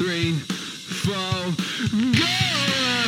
[0.00, 1.12] three, four,
[2.18, 2.99] go!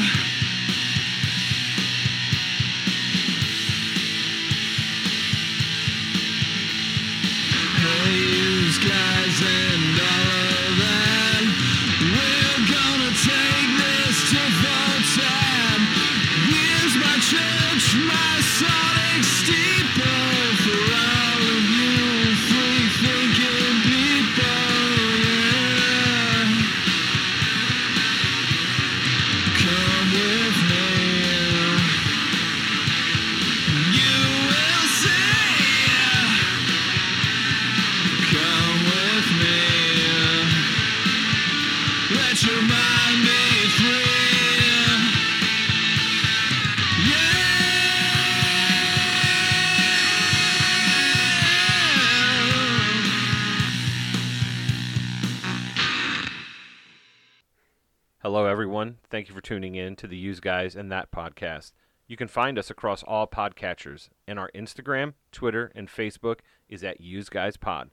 [59.12, 61.72] Thank you for tuning in to the Use Guys and That podcast.
[62.08, 67.02] You can find us across all podcatchers, and our Instagram, Twitter, and Facebook is at
[67.02, 67.90] Use Guys Pod.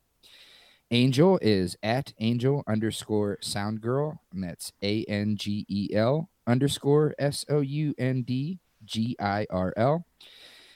[0.93, 7.15] Angel is at Angel underscore Sound Girl, and that's A N G E L underscore
[7.17, 10.05] S O U N D G I R L.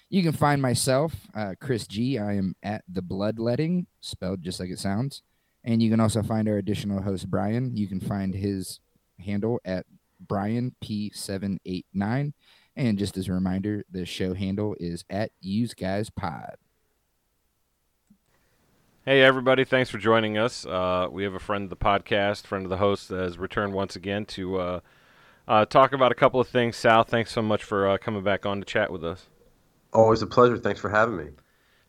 [0.10, 2.18] You can find myself, uh, Chris G.
[2.18, 5.22] I am at the Bloodletting, spelled just like it sounds.
[5.64, 7.78] And you can also find our additional host, Brian.
[7.78, 8.80] You can find his
[9.24, 9.86] handle at
[10.20, 12.34] Brian P789.
[12.76, 16.56] And just as a reminder, the show handle is at Use Guys Pod.
[19.08, 19.64] Hey, everybody.
[19.64, 20.66] Thanks for joining us.
[20.66, 23.72] Uh, we have a friend of the podcast, friend of the host, that has returned
[23.72, 24.80] once again to uh,
[25.48, 26.76] uh, talk about a couple of things.
[26.76, 29.28] Sal, thanks so much for uh, coming back on to chat with us.
[29.94, 30.58] Always a pleasure.
[30.58, 31.28] Thanks for having me.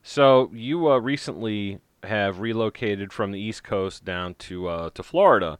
[0.00, 5.58] So, you uh, recently have relocated from the East Coast down to uh, to Florida.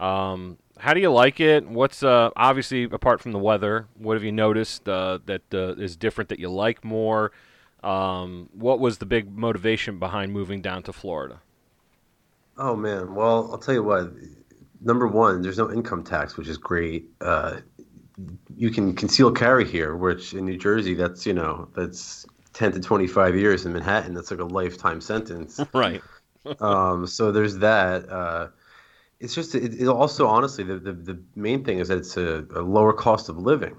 [0.00, 1.68] Um, how do you like it?
[1.68, 3.86] What's uh, obviously apart from the weather?
[3.94, 7.30] What have you noticed uh, that uh, is different that you like more?
[7.82, 11.40] Um, what was the big motivation behind moving down to Florida?
[12.56, 14.12] Oh man, well I'll tell you what.
[14.80, 17.08] Number one, there's no income tax, which is great.
[17.20, 17.58] Uh,
[18.56, 22.80] you can conceal carry here, which in New Jersey, that's you know that's 10 to
[22.80, 23.66] 25 years.
[23.66, 25.60] In Manhattan, that's like a lifetime sentence.
[25.72, 26.02] Right.
[26.60, 28.08] um, so there's that.
[28.08, 28.48] Uh,
[29.20, 32.46] it's just it, it also honestly the, the the main thing is that it's a,
[32.54, 33.76] a lower cost of living.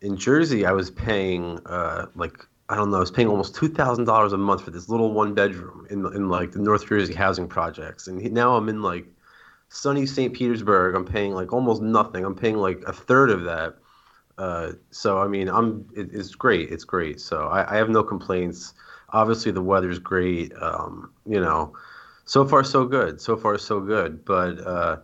[0.00, 3.68] In Jersey, I was paying uh, like I don't know, I was paying almost two
[3.68, 7.14] thousand dollars a month for this little one bedroom in in like the North Jersey
[7.14, 9.06] housing projects, and he- now I'm in like
[9.70, 10.34] sunny St.
[10.34, 10.94] Petersburg.
[10.94, 12.24] I'm paying like almost nothing.
[12.24, 13.76] I'm paying like a third of that.
[14.38, 16.70] Uh, so I mean, I'm it, it's great.
[16.72, 17.20] It's great.
[17.20, 18.74] So I, I have no complaints.
[19.10, 20.52] Obviously, the weather's great.
[20.60, 21.76] Um, you know,
[22.24, 23.20] so far so good.
[23.20, 24.24] So far so good.
[24.24, 24.98] But uh,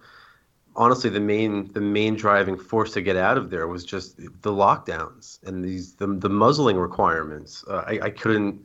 [0.76, 4.52] honestly, the main the main driving force to get out of there was just the
[4.52, 7.64] lockdowns and these the, the muzzling requirements.
[7.68, 8.62] Uh, I, I couldn't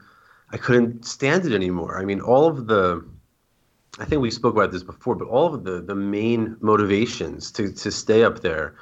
[0.52, 1.98] I couldn't stand it anymore.
[1.98, 3.06] I mean, all of the
[4.00, 7.72] I think we spoke about this before, but all of the the main motivations to
[7.72, 8.76] to stay up there.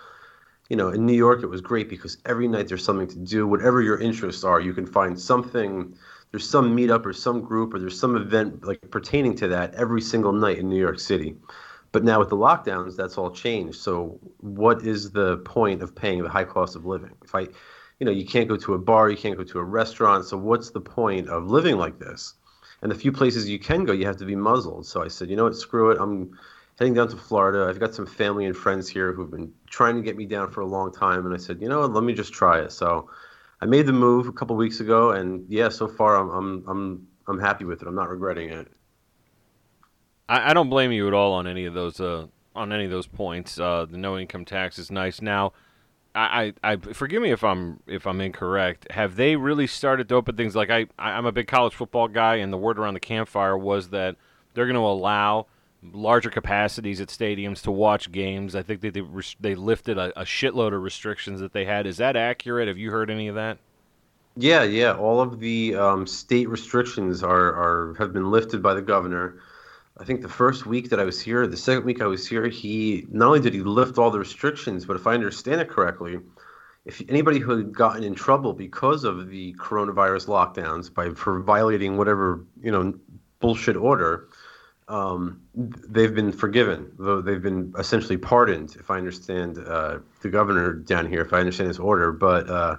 [0.70, 3.48] You know, in New York, it was great because every night there's something to do.
[3.48, 5.96] Whatever your interests are, you can find something.
[6.30, 10.02] There's some meetup or some group or there's some event like pertaining to that every
[10.02, 11.36] single night in New York City.
[11.92, 13.80] But now with the lockdowns, that's all changed.
[13.80, 17.12] So what is the point of paying the high cost of living?
[17.24, 17.42] If I,
[18.00, 20.26] you know, you can't go to a bar, you can't go to a restaurant.
[20.26, 22.36] So what's the point of living like this?
[22.82, 24.86] And the few places you can go, you have to be muzzled.
[24.86, 25.98] So I said, you know what, screw it.
[26.00, 26.38] I'm
[26.78, 27.68] heading down to Florida.
[27.70, 30.62] I've got some family and friends here who've been trying to get me down for
[30.62, 31.26] a long time.
[31.26, 32.72] And I said, you know what, let me just try it.
[32.72, 33.10] So
[33.62, 37.08] I made the move a couple weeks ago, and yeah, so far I'm I'm I'm
[37.28, 37.88] I'm happy with it.
[37.88, 38.68] I'm not regretting it.
[40.30, 42.92] I, I don't blame you at all on any of those uh, on any of
[42.92, 43.60] those points.
[43.60, 45.22] Uh, the no income tax is nice.
[45.22, 45.52] Now,
[46.16, 48.90] I, I, I forgive me if I'm if I'm incorrect.
[48.92, 50.56] Have they really started to open things?
[50.56, 53.90] Like I, I'm a big college football guy, and the word around the campfire was
[53.90, 54.16] that
[54.54, 55.48] they're going to allow
[55.94, 58.56] larger capacities at stadiums to watch games.
[58.56, 59.04] I think they they,
[59.40, 61.88] they lifted a, a shitload of restrictions that they had.
[61.88, 62.68] Is that accurate?
[62.68, 63.58] Have you heard any of that?
[64.36, 64.94] Yeah, yeah.
[64.94, 69.42] All of the um, state restrictions are, are have been lifted by the governor.
[70.00, 72.48] I think the first week that I was here, the second week I was here,
[72.48, 76.20] he not only did he lift all the restrictions, but if I understand it correctly,
[76.86, 81.98] if anybody who had gotten in trouble because of the coronavirus lockdowns by for violating
[81.98, 82.94] whatever you know
[83.42, 84.30] bullshit order,
[84.88, 86.92] um, they've been forgiven.
[86.98, 91.40] Though they've been essentially pardoned, if I understand uh, the governor down here, if I
[91.40, 92.14] understand his order.
[92.14, 92.78] But uh,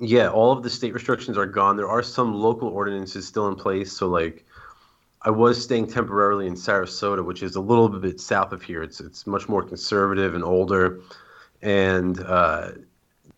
[0.00, 1.76] yeah, all of the state restrictions are gone.
[1.76, 3.92] There are some local ordinances still in place.
[3.92, 4.46] So like,
[5.24, 8.82] I was staying temporarily in Sarasota, which is a little bit south of here.
[8.82, 11.00] It's it's much more conservative and older,
[11.62, 12.72] and uh,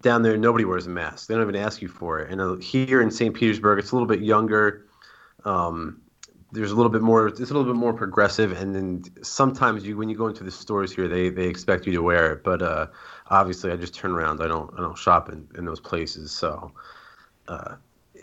[0.00, 1.28] down there nobody wears a mask.
[1.28, 2.30] They don't even ask you for it.
[2.30, 3.34] And uh, here in St.
[3.34, 4.86] Petersburg, it's a little bit younger.
[5.44, 6.00] Um,
[6.52, 7.26] there's a little bit more.
[7.26, 10.50] It's a little bit more progressive, and then sometimes you, when you go into the
[10.50, 12.44] stores here, they they expect you to wear it.
[12.44, 12.86] But uh,
[13.28, 14.40] obviously, I just turn around.
[14.40, 16.30] I don't I don't shop in, in those places.
[16.32, 16.72] So
[17.48, 17.74] uh,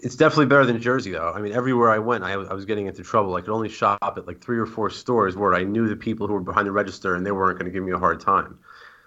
[0.01, 1.31] it's definitely better than Jersey, though.
[1.33, 3.35] I mean, everywhere I went, I, I was getting into trouble.
[3.35, 6.27] I could only shop at like three or four stores where I knew the people
[6.27, 8.59] who were behind the register, and they weren't going to give me a hard time.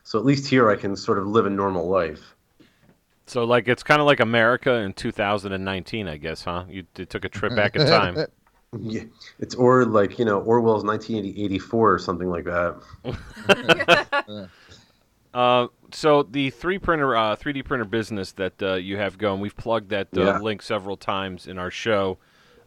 [0.05, 2.35] So at least here, I can sort of live a normal life.
[3.27, 6.65] So like it's kind of like America in 2019, I guess, huh?
[6.69, 8.27] You, you took a trip back in time.
[8.81, 9.05] Yeah,
[9.39, 14.49] it's or like you know Orwell's 1984 or something like that.
[15.33, 19.57] Uh, so the three printer, uh, 3D printer business that uh, you have going, we've
[19.57, 20.39] plugged that uh, Yeah.
[20.39, 22.19] link several times in our show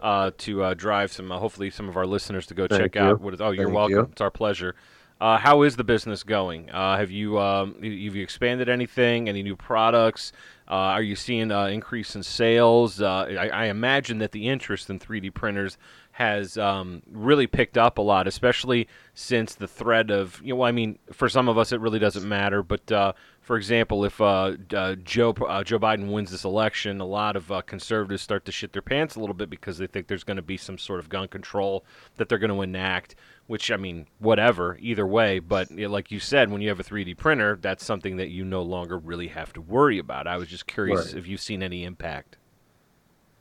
[0.02, 2.96] uh, to uh, drive some, uh, hopefully, some of our listeners to go Thank check
[2.96, 3.02] you.
[3.02, 3.20] out.
[3.22, 3.92] What is, oh, you're welcome.
[3.98, 4.10] you.
[4.12, 4.76] It's our pleasure.
[5.20, 6.70] Uh, how is the business going?
[6.70, 9.28] Uh, have you um, have you expanded anything?
[9.28, 10.32] Any new products?
[10.70, 13.02] Uh, are you seeing uh, increase in sales?
[13.02, 15.80] Uh, I, I imagine that the interest in 3D printers
[16.18, 20.64] has um, really picked up a lot, especially since the threat of you know.
[20.64, 22.64] I mean, for some of us, it really doesn't matter.
[22.64, 27.06] But uh, for example, if uh, uh, Joe uh, Joe Biden wins this election, a
[27.06, 30.08] lot of uh, conservatives start to shit their pants a little bit because they think
[30.08, 31.86] there's going to be some sort of gun control
[32.16, 33.14] that they're going to enact.
[33.46, 35.38] Which I mean, whatever, either way.
[35.38, 38.30] But you know, like you said, when you have a 3D printer, that's something that
[38.30, 40.26] you no longer really have to worry about.
[40.26, 41.18] I was just curious Right.
[41.18, 42.38] if you've seen any impact.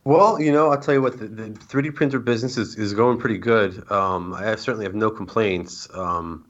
[0.07, 3.19] Well, you know, I'll tell you what, the, the 3D printer business is, is going
[3.19, 3.91] pretty good.
[3.91, 5.89] Um, I have, certainly have no complaints.
[5.93, 6.49] Um,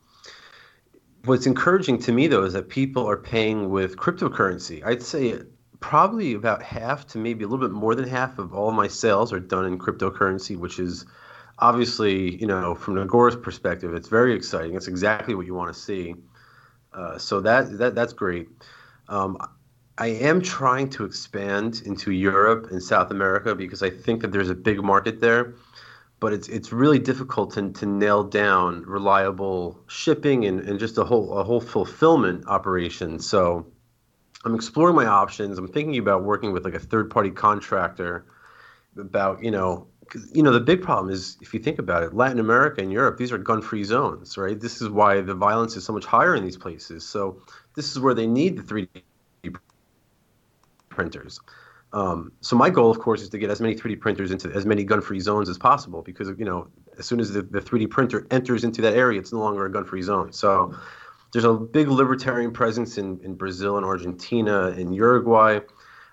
[1.24, 4.84] what's encouraging to me, though, is that people are paying with cryptocurrency.
[4.84, 5.40] I'd say
[5.80, 9.32] probably about half to maybe a little bit more than half of all my sales
[9.32, 11.06] are done in cryptocurrency, which is
[11.58, 14.76] obviously, you know, from an agorist perspective, it's very exciting.
[14.76, 16.14] It's exactly what you want to see.
[16.92, 18.48] Uh, so that, that that's great.
[19.08, 19.38] Um,
[19.98, 24.50] I am trying to expand into Europe and South America because I think that there's
[24.50, 25.54] a big market there,
[26.20, 31.04] but it's it's really difficult to, to nail down reliable shipping and, and just a
[31.04, 33.18] whole a whole fulfillment operation.
[33.18, 33.66] So
[34.44, 35.58] I'm exploring my options.
[35.58, 38.26] I'm thinking about working with like a third party contractor
[38.98, 39.86] about, you know,
[40.32, 43.16] you know, the big problem is if you think about it, Latin America and Europe,
[43.16, 44.60] these are gun free zones, right?
[44.60, 47.06] This is why the violence is so much higher in these places.
[47.06, 47.42] So
[47.74, 49.02] this is where they need the 3D
[50.96, 51.38] printers.
[51.92, 54.66] Um, so my goal, of course, is to get as many 3D printers into as
[54.66, 56.66] many gun-free zones as possible because you know
[56.98, 59.70] as soon as the, the 3D printer enters into that area, it's no longer a
[59.70, 60.32] gun-free zone.
[60.32, 60.74] So
[61.32, 65.60] there's a big libertarian presence in, in Brazil and Argentina and Uruguay.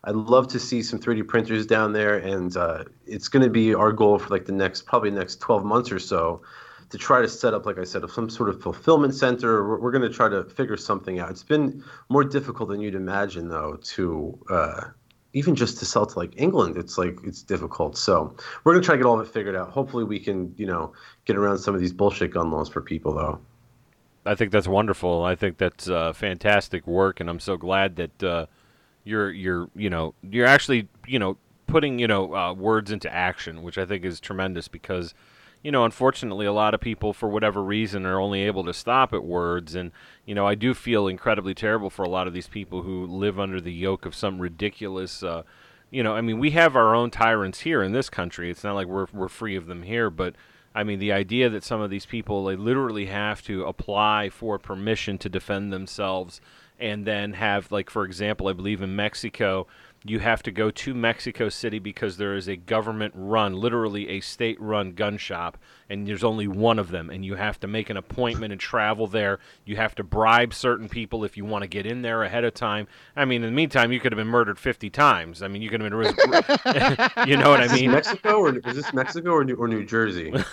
[0.04, 3.74] I'd love to see some 3D printers down there, and uh, it's going to be
[3.74, 6.42] our goal for like the next probably next 12 months or so
[6.94, 9.68] to try to set up, like I said, some sort of fulfillment center.
[9.68, 11.32] We're, we're going to try to figure something out.
[11.32, 14.82] It's been more difficult than you'd imagine, though, to uh,
[15.34, 17.98] even just to sell to like England, it's like it's difficult.
[17.98, 19.72] So we're gonna try to get all of it figured out.
[19.72, 20.94] Hopefully, we can you know
[21.26, 23.40] get around some of these bullshit gun laws for people though.
[24.28, 25.24] I think that's wonderful.
[25.24, 28.46] I think that's uh, fantastic work, and I'm so glad that uh,
[29.04, 33.64] you're you're you know you're actually you know putting you know uh, words into action,
[33.64, 35.16] which I think is tremendous because
[35.64, 39.14] you know unfortunately a lot of people for whatever reason are only able to stop
[39.14, 39.92] at words, and
[40.26, 43.40] you know I do feel incredibly terrible for a lot of these people who live
[43.40, 45.24] under the yoke of some ridiculous.
[45.24, 45.44] Uh,
[45.90, 48.50] you know, I mean, we have our own tyrants here in this country.
[48.50, 50.36] It's not like we're we're free of them here, but
[50.76, 54.60] I mean, the idea that some of these people they literally have to apply for
[54.60, 56.42] permission to defend themselves,
[56.80, 59.68] and then have like, for example, I believe in Mexico,
[60.06, 64.94] you have to go to Mexico City because there is a government-run, literally a state-run
[64.94, 65.58] gun shop,
[65.90, 69.08] and there's only one of them, and you have to make an appointment and travel
[69.08, 69.40] there.
[69.66, 72.54] You have to bribe certain people if you want to get in there ahead of
[72.54, 72.88] time.
[73.16, 75.42] I mean, in the meantime, you could have been murdered 50 times.
[75.42, 76.00] I mean, you could have been,
[77.28, 77.92] you know what I Is this mean?
[77.92, 80.34] Mexico or is this Mexico or New, or New Jersey?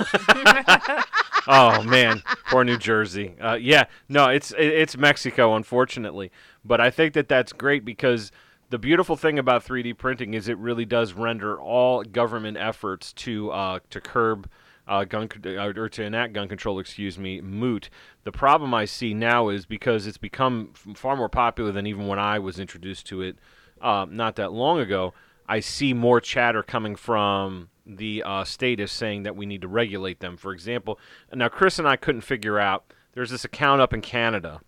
[1.49, 3.35] oh man, poor New Jersey.
[3.41, 6.31] Uh, yeah, no, it's it's Mexico, unfortunately.
[6.65, 8.31] But I think that that's great because
[8.71, 13.51] the beautiful thing about 3D printing is it really does render all government efforts to
[13.51, 14.49] uh, to curb.
[14.89, 17.91] Uh, gun uh, or to enact gun control, excuse me, moot.
[18.25, 22.19] The problem I see now is because it's become far more popular than even when
[22.19, 23.39] I was introduced to it
[23.81, 25.15] uh, not that long ago.
[25.47, 30.19] I see more chatter coming from the uh, status saying that we need to regulate
[30.19, 30.37] them.
[30.37, 30.99] For example,
[31.33, 32.93] now Chris and I couldn't figure out.
[33.13, 34.61] There's this account up in Canada.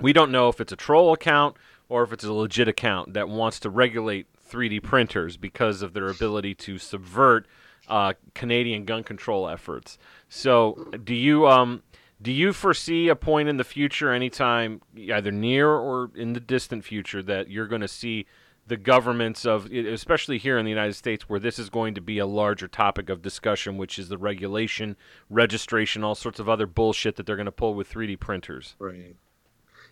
[0.00, 1.56] We don't know if it's a troll account
[1.90, 6.08] or if it's a legit account that wants to regulate 3D printers because of their
[6.08, 7.46] ability to subvert
[7.88, 9.98] uh, Canadian gun control efforts.
[10.28, 11.82] So, do you um,
[12.22, 16.84] do you foresee a point in the future, anytime, either near or in the distant
[16.84, 18.26] future, that you're going to see
[18.66, 22.18] the governments of, especially here in the United States, where this is going to be
[22.18, 24.96] a larger topic of discussion, which is the regulation,
[25.28, 28.76] registration, all sorts of other bullshit that they're going to pull with 3D printers?
[28.78, 29.16] Right.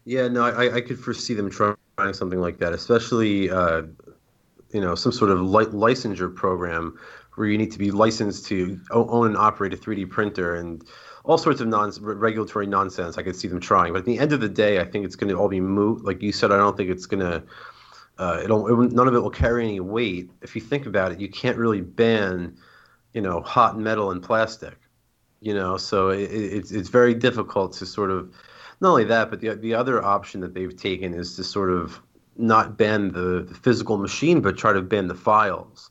[0.08, 1.76] Yeah, no, I, I could foresee them trying
[2.12, 3.82] something like that, especially, uh,
[4.72, 6.98] you know, some sort of li- licensure program
[7.34, 10.82] where you need to be licensed to own and operate a 3D printer and
[11.24, 13.18] all sorts of non- regulatory nonsense.
[13.18, 15.14] I could see them trying, but at the end of the day, I think it's
[15.14, 16.02] going to all be moot.
[16.02, 17.42] Like you said, I don't think it's going to.
[18.16, 20.30] Uh, it'll, it, none of it will carry any weight.
[20.40, 22.56] If you think about it, you can't really ban,
[23.12, 24.78] you know, hot metal and plastic.
[25.42, 28.32] You know, so it, it, it's it's very difficult to sort of
[28.80, 32.00] not only that, but the the other option that they've taken is to sort of
[32.38, 35.90] not ban the, the physical machine, but try to ban the files.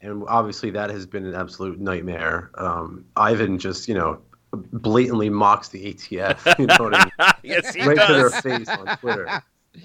[0.00, 2.50] And obviously, that has been an absolute nightmare.
[2.54, 4.20] Um, Ivan just, you know,
[4.52, 6.54] blatantly mocks the ATF.
[6.58, 7.32] You know what I mean?
[7.42, 9.42] yes, he right to their face on Twitter.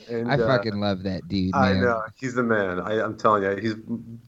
[0.10, 2.80] And, I uh, fucking love that dude, I know he's the man.
[2.80, 3.76] I, I'm telling you, he's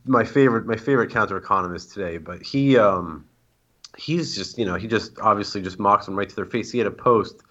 [0.06, 0.66] my favorite.
[0.66, 2.18] My favorite counter economist today.
[2.18, 3.26] But he, um,
[3.98, 6.72] he's just, you know, he just obviously just mocks them right to their face.
[6.72, 7.42] He had a post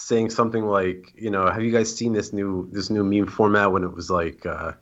[0.00, 3.72] saying something like, you know, have you guys seen this new this new meme format
[3.72, 4.72] when it was like, uh,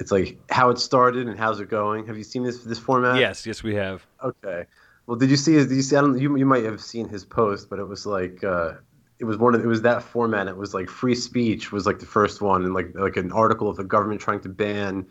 [0.00, 2.06] it's like how it started and how's it going?
[2.06, 3.18] Have you seen this this format?
[3.18, 4.04] Yes, yes, we have.
[4.22, 4.66] Okay.
[5.06, 5.68] Well, did you see his?
[5.68, 5.96] Did you see?
[5.96, 6.18] I don't.
[6.18, 8.72] You you might have seen his post, but it was like uh,
[9.18, 10.48] it was one of it was that format.
[10.48, 13.68] It was like free speech was like the first one, and like like an article
[13.68, 15.06] of the government trying to ban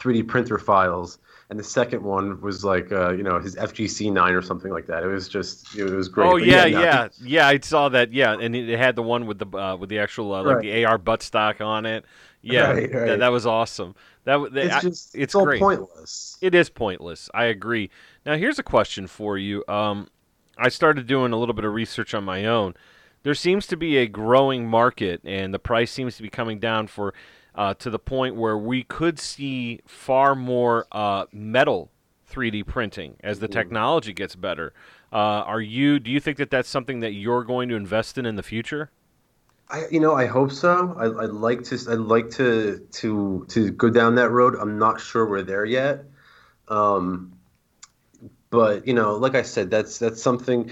[0.00, 1.18] 3D printer files,
[1.50, 4.86] and the second one was like uh, you know his FGC nine or something like
[4.86, 5.02] that.
[5.02, 6.26] It was just it was great.
[6.28, 7.46] Oh yeah, no, yeah, yeah.
[7.48, 8.12] I saw that.
[8.12, 10.62] Yeah, and it had the one with the uh, with the actual uh, like Right.
[10.62, 12.04] the AR buttstock on it.
[12.42, 13.18] Yeah, Right, That, right.
[13.18, 13.94] that was awesome.
[14.24, 15.60] That It's I- just it's it's, all great.
[15.60, 16.38] pointless.
[16.40, 17.28] It is pointless.
[17.34, 17.90] I agree.
[18.24, 19.64] Now, here's a question for you.
[19.68, 20.08] Um,
[20.58, 22.74] I started doing a little bit of research on my own.
[23.24, 26.86] There seems to be a growing market, and the price seems to be coming down
[26.86, 27.12] for
[27.56, 31.90] uh, to the point where we could see far more uh, metal
[32.30, 34.72] 3D printing as the technology gets better.
[35.12, 35.98] Uh, are you?
[35.98, 38.90] Do you think that that's something that you're going to invest in in the future?
[39.68, 40.94] I, you know, I hope so.
[40.98, 41.78] I, I'd like to.
[41.90, 44.56] I'd like to to to go down that road.
[44.60, 46.04] I'm not sure we're there yet.
[46.68, 47.32] Um,
[48.50, 50.70] but you know, like I said, that's that's something.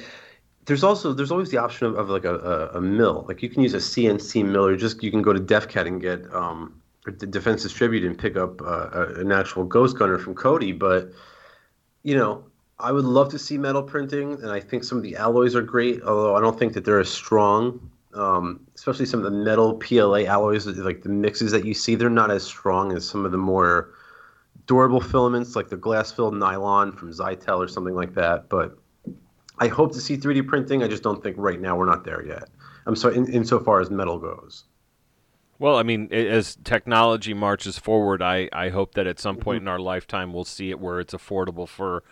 [0.67, 3.25] There's also there's always the option of, of like a, a, a mill.
[3.29, 6.01] Like you can use a CNC mill, or just you can go to DEFCAD and
[6.01, 6.81] get um,
[7.31, 10.73] Defense Distributed and pick up uh, an actual Ghost Gunner from Cody.
[10.73, 11.13] But
[12.03, 12.45] you know,
[12.79, 15.63] I would love to see metal printing, and I think some of the alloys are
[15.63, 16.03] great.
[16.03, 20.25] Although I don't think that they're as strong um, especially some of the metal PLA
[20.25, 23.39] alloys, like the mixes that you see, they're not as strong as some of the
[23.39, 23.91] more
[24.67, 28.49] durable filaments, like the glass filled nylon from Zytel or something like that.
[28.49, 28.79] But
[29.59, 30.83] I hope to see 3D printing.
[30.83, 32.49] I just don't think right now we're not there yet.
[32.87, 34.65] I'm sorry, in, insofar as metal goes.
[35.59, 39.69] Well, I mean, as technology marches forward, I, I hope that at some point mm-hmm.
[39.69, 42.03] in our lifetime we'll see it where it's affordable for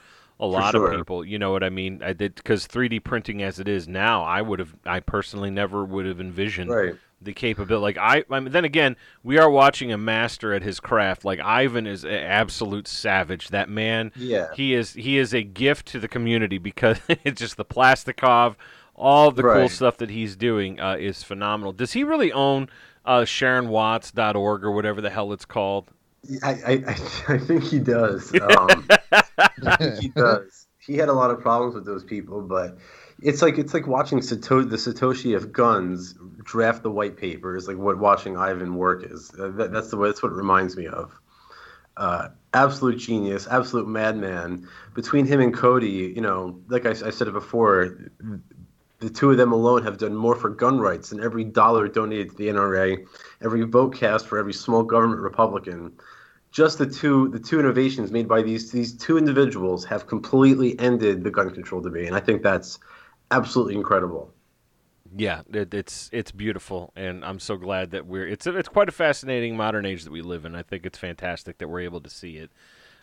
[0.41, 0.91] a lot sure.
[0.93, 1.25] of people.
[1.25, 2.03] You know what I mean?
[2.03, 5.85] I did because 3D printing as it is now, I would have, I personally never
[5.85, 6.95] would have envisioned Right.
[7.21, 7.83] the capability.
[7.83, 11.25] Like I, I mean, then again, we are watching a master at his craft.
[11.25, 13.49] Like Ivan is an absolute savage.
[13.49, 14.49] That man, Yeah.
[14.55, 18.57] he is he is a gift to the community because it's just the Plastikov,
[18.97, 21.73] all the cool stuff that he's doing uh, is phenomenal.
[21.73, 22.69] Does he really own
[23.05, 25.91] uh, SharonWatts.org or whatever the hell it's called?
[26.43, 26.73] I, I,
[27.29, 28.33] I- think he does.
[28.43, 28.87] Um,
[29.65, 30.67] I think he does.
[30.79, 32.79] He had a lot of problems with those people, but
[33.21, 37.69] it's like it's like watching Sato- the Satoshi of guns draft the white paper is
[37.69, 39.31] like what watching Ivan work is.
[39.39, 40.09] Uh, that, that's the way.
[40.09, 41.13] That's what it reminds me of.
[41.97, 44.67] Uh, absolute genius, absolute madman.
[44.95, 48.11] Between him and Cody, you know, like I, I said it before,
[49.03, 52.31] the two of them alone have done more for gun rights than every dollar donated
[52.31, 53.05] to the NRA,
[53.43, 55.93] every vote cast for every small government Republican.
[56.53, 61.25] Just the two the two innovations made by these these two individuals have completely ended
[61.25, 62.79] the gun control debate, and I think that's
[63.31, 64.33] absolutely incredible.
[65.17, 68.27] Yeah, it, it's it's beautiful, and I'm so glad that we're.
[68.27, 70.55] It's it's quite a fascinating modern age that we live in.
[70.55, 72.51] I think it's fantastic that we're able to see it.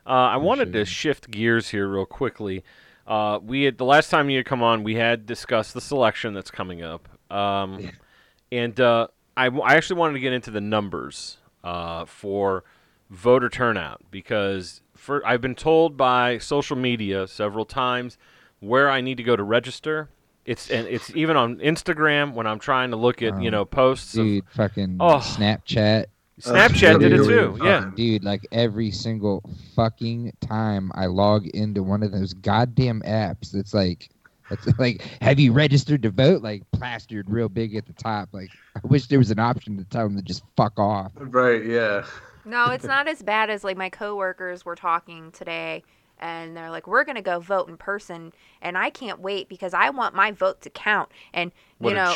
[0.06, 2.63] Uh, I wanted to shift gears here real quickly.
[3.10, 6.34] Uh, we had the last time you had come on, we had discussed the selection
[6.36, 7.89] that's coming up, um,
[8.51, 12.63] and uh, I, I actually wanted to get into the numbers uh, for
[13.10, 18.18] voter turnout because for I've been told by social media several times
[18.60, 20.10] where I need to go to register.
[20.46, 23.66] It's and it's even on Instagram when I'm trying to look at you Um, know
[23.66, 24.16] posts.
[24.16, 25.18] Of, fucking Oh.
[25.18, 26.06] Snapchat.
[26.46, 27.58] Oh, Snapchat did it too.
[27.62, 27.91] Yeah.
[27.96, 29.43] Dude, like every single
[29.75, 34.10] fucking time I log into one of those goddamn apps, it's like,
[34.50, 36.41] it's like, have you registered to vote?
[36.41, 38.29] Like plastered real big at the top.
[38.31, 41.12] Like, I wish there was an option to tell them to just fuck off.
[41.15, 41.65] Right?
[41.65, 42.05] Yeah.
[42.46, 45.84] No, it's not as bad as like my coworkers were talking today
[46.19, 49.73] and they're like we're going to go vote in person and I can't wait because
[49.73, 52.13] I want my vote to count and you know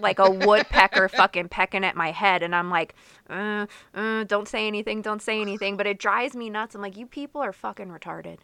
[0.00, 2.94] like a woodpecker fucking pecking at my head and I'm like
[3.28, 6.96] uh, uh, don't say anything don't say anything but it drives me nuts I'm like
[6.96, 8.38] you people are fucking retarded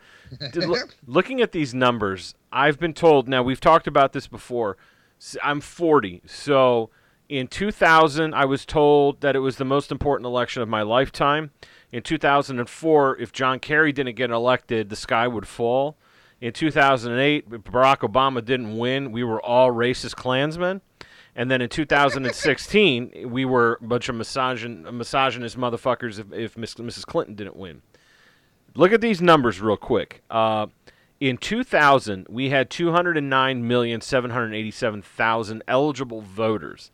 [1.07, 3.27] looking at these numbers, I've been told.
[3.29, 4.77] Now we've talked about this before.
[5.43, 6.89] I'm 40, so
[7.29, 11.51] in 2000, I was told that it was the most important election of my lifetime.
[11.91, 15.97] In 2004, if John Kerry didn't get elected, the sky would fall.
[16.39, 20.81] In 2008, if Barack Obama didn't win, we were all racist Klansmen.
[21.35, 26.75] And then in 2016, we were a bunch of misogyn- misogynist motherfuckers if, if Miss,
[26.75, 27.05] Mrs.
[27.05, 27.81] Clinton didn't win.
[28.75, 30.21] Look at these numbers real quick.
[30.29, 30.67] Uh,
[31.19, 36.91] in 2000, we had 209,787,000 eligible voters.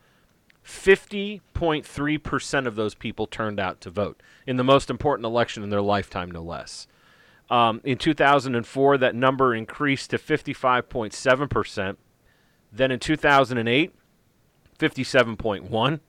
[0.65, 5.81] 50.3% of those people turned out to vote in the most important election in their
[5.81, 6.87] lifetime, no less.
[7.49, 11.97] Um, in 2004, that number increased to 55.7%.
[12.71, 13.93] Then in 2008,
[14.79, 15.99] 57.1.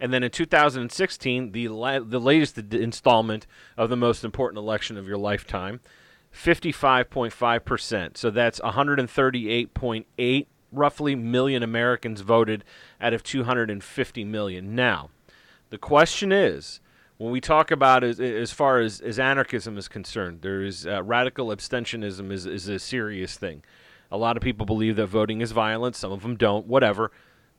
[0.00, 3.46] And then in 2016, the la- the latest ad- installment
[3.76, 5.80] of the most important election of your lifetime,
[6.32, 8.16] 55.5%.
[8.16, 12.64] So that's 138.8 roughly million Americans voted
[13.00, 14.74] out of 250 million.
[14.74, 15.10] Now,
[15.70, 16.80] the question is,
[17.18, 21.02] when we talk about as, as far as, as anarchism is concerned, there is uh,
[21.02, 23.62] radical abstentionism is, is a serious thing.
[24.10, 25.96] A lot of people believe that voting is violent.
[25.96, 26.66] Some of them don't.
[26.66, 27.10] Whatever.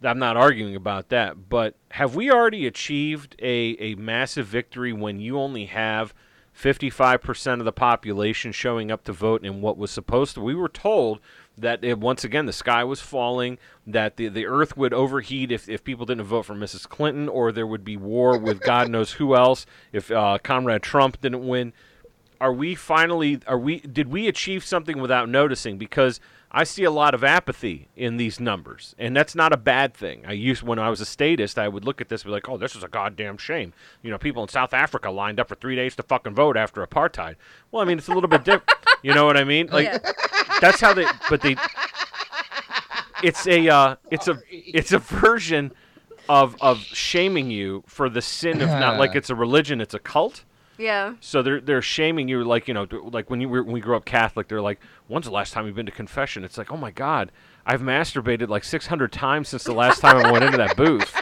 [0.01, 1.49] I'm not arguing about that.
[1.49, 6.13] But have we already achieved a, a massive victory when you only have
[6.57, 10.41] 55% of the population showing up to vote in what was supposed to?
[10.41, 11.19] We were told
[11.61, 15.67] that it, once again the sky was falling, that the, the earth would overheat if,
[15.67, 16.87] if people didn't vote for Mrs.
[16.87, 21.19] Clinton, or there would be war with God knows who else if uh, Comrade Trump
[21.21, 21.73] didn't win.
[22.41, 25.77] are we finally are we did we achieve something without noticing?
[25.77, 26.19] Because
[26.51, 30.23] I see a lot of apathy in these numbers, and that's not a bad thing.
[30.27, 32.49] I used when I was a statist, I would look at this and be like,
[32.49, 35.55] "Oh, this is a goddamn shame." You know, people in South Africa lined up for
[35.55, 37.35] three days to fucking vote after apartheid.
[37.71, 38.69] Well, I mean, it's a little bit different.
[39.01, 39.67] You know what I mean?
[39.67, 39.99] Like Yeah.
[40.59, 41.05] that's how they.
[41.29, 41.55] But they.
[43.23, 45.71] It's a uh, it's a it's a version
[46.27, 49.99] of of shaming you for the sin of not like it's a religion, it's a
[49.99, 50.43] cult.
[50.79, 51.15] Yeah.
[51.19, 53.97] So they're they're shaming you like you know like when you were when we grew
[53.97, 56.45] up Catholic they're like when's the last time you've been to confession?
[56.45, 57.33] It's like oh my god
[57.65, 61.13] I've masturbated like 600 times since the last time I went into that booth.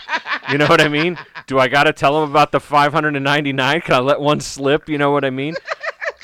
[0.52, 1.18] You know what I mean?
[1.48, 4.88] Do I got to tell them about the 599 can I let one slip?
[4.88, 5.56] You know what I mean?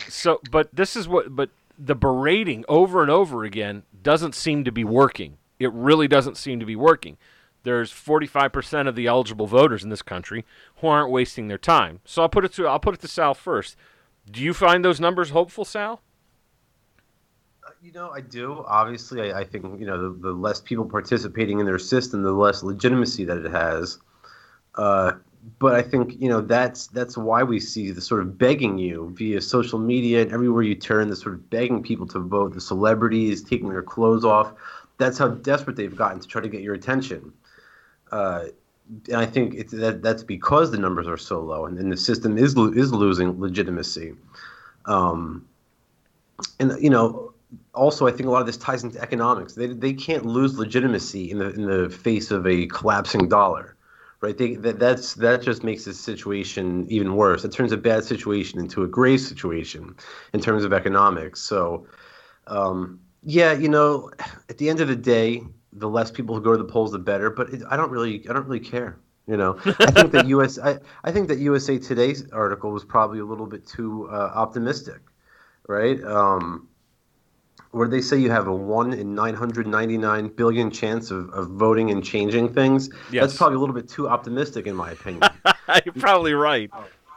[0.08, 4.72] So but this is what but the berating over and over again doesn't seem to
[4.72, 5.38] be working.
[5.58, 7.18] It really doesn't seem to be working
[7.64, 10.46] there's 45% of the eligible voters in this country
[10.78, 12.00] who aren't wasting their time.
[12.06, 13.76] So I'll put it to I'll put it to Sal first.
[14.30, 16.02] Do you find those numbers hopeful, Sal?
[17.82, 18.64] You know, I do.
[18.68, 22.32] Obviously, I, I think you know the, the less people participating in their system, the
[22.32, 24.00] less legitimacy that it has.
[24.76, 25.14] Uh,
[25.60, 29.14] but I think you know that's that's why we see the sort of begging you
[29.18, 32.54] via social media and everywhere you turn, the sort of begging people to vote.
[32.54, 34.54] The celebrities taking their clothes off.
[34.98, 37.34] That's how desperate they've gotten to try to get your attention.
[38.14, 38.46] Uh,
[39.08, 42.38] and I think that that's because the numbers are so low, and, and the system
[42.38, 44.14] is lo- is losing legitimacy.
[44.86, 45.48] Um,
[46.60, 47.34] and you know,
[47.74, 49.54] also I think a lot of this ties into economics.
[49.54, 53.76] They they can't lose legitimacy in the in the face of a collapsing dollar,
[54.22, 54.38] right?
[54.38, 57.44] They that that's that just makes the situation even worse.
[57.44, 59.96] It turns a bad situation into a gray situation
[60.34, 61.40] in terms of economics.
[61.42, 61.88] So,
[62.46, 64.12] um, yeah, you know,
[64.50, 65.42] at the end of the day,
[65.76, 67.30] the less people who go to the polls, the better.
[67.30, 68.98] But it, I don't really I don't really care.
[69.28, 73.20] You know, I think that US I, I think that USA Today's article was probably
[73.20, 75.02] a little bit too uh, optimistic
[75.68, 76.02] right?
[76.04, 76.68] Um,
[77.72, 82.04] where they say you have a one in 999 billion chance of, of voting and
[82.04, 82.90] changing things.
[83.12, 83.24] Yes.
[83.24, 85.24] That's probably a little bit too optimistic, in my opinion.
[85.86, 86.70] You're probably right.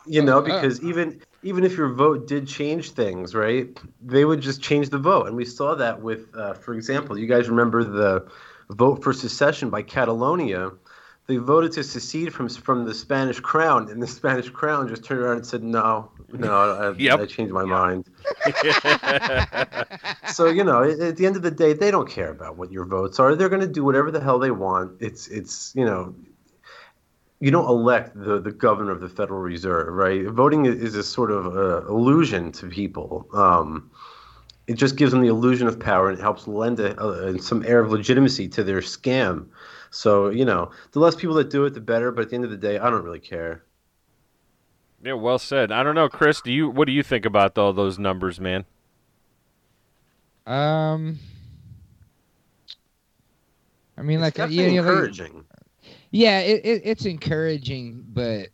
[0.06, 3.68] you know, because even even if your vote did change things, right?
[4.00, 7.26] They would just change the vote, and we saw that with, uh, for example, you
[7.26, 8.26] guys remember the
[8.70, 10.72] vote for secession by Catalonia.
[11.26, 15.20] They voted to secede from from the Spanish crown, and the Spanish crown just turned
[15.20, 17.20] around and said, "No, no, I, Yep.
[17.20, 18.06] I changed my mind."
[20.32, 22.70] so you know, at, at the end of the day, they don't care about what
[22.70, 23.34] your votes are.
[23.34, 24.92] They're going to do whatever the hell they want.
[25.00, 26.14] It's it's you know,
[27.40, 30.26] you don't elect the the governor of the Federal Reserve, right?
[30.26, 33.26] Voting is a sort of uh, illusion to people.
[33.34, 33.90] Um,
[34.66, 37.64] it just gives them the illusion of power and it helps lend a, a, some
[37.64, 39.46] air of legitimacy to their scam.
[39.90, 42.10] So you know, the less people that do it, the better.
[42.12, 43.62] But at the end of the day, I don't really care.
[45.02, 45.70] Yeah, well said.
[45.70, 46.40] I don't know, Chris.
[46.40, 48.64] Do you what do you think about all those numbers, man?
[50.46, 51.18] Um,
[53.98, 55.44] I mean, It's like, uh, yeah, yeah, like- encouraging.
[56.10, 58.48] yeah, it, it, it's encouraging, but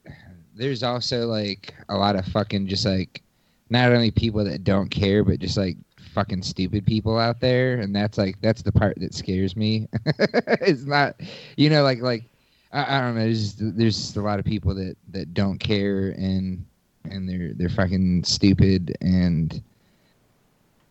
[0.55, 3.23] there's also like a lot of fucking just like
[3.71, 5.77] not only people that don't care, but just like
[6.13, 9.89] fucking stupid people out there, and that's like that's the part that scares me.
[10.07, 11.21] it's not,
[11.57, 12.25] you know, like like
[12.73, 13.23] I, I don't know.
[13.23, 16.65] There's just, there's just a lot of people that that don't care and
[17.05, 19.63] and they're they're fucking stupid and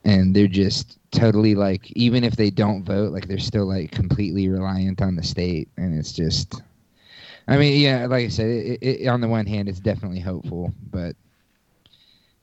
[0.03, 4.49] and they're just totally like even if they don't vote like they're still like completely
[4.49, 6.61] reliant on the state and it's just
[7.47, 10.73] i mean yeah like i said it, it, on the one hand it's definitely hopeful
[10.89, 11.15] but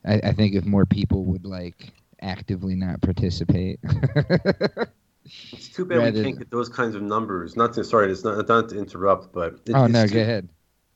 [0.05, 3.81] I, I think if more people would like actively not participate
[5.53, 7.57] It's too bad rather we can't get those kinds of numbers.
[7.57, 10.21] Not to sorry, it's not not to interrupt, but it, oh it's no too, go
[10.23, 10.49] ahead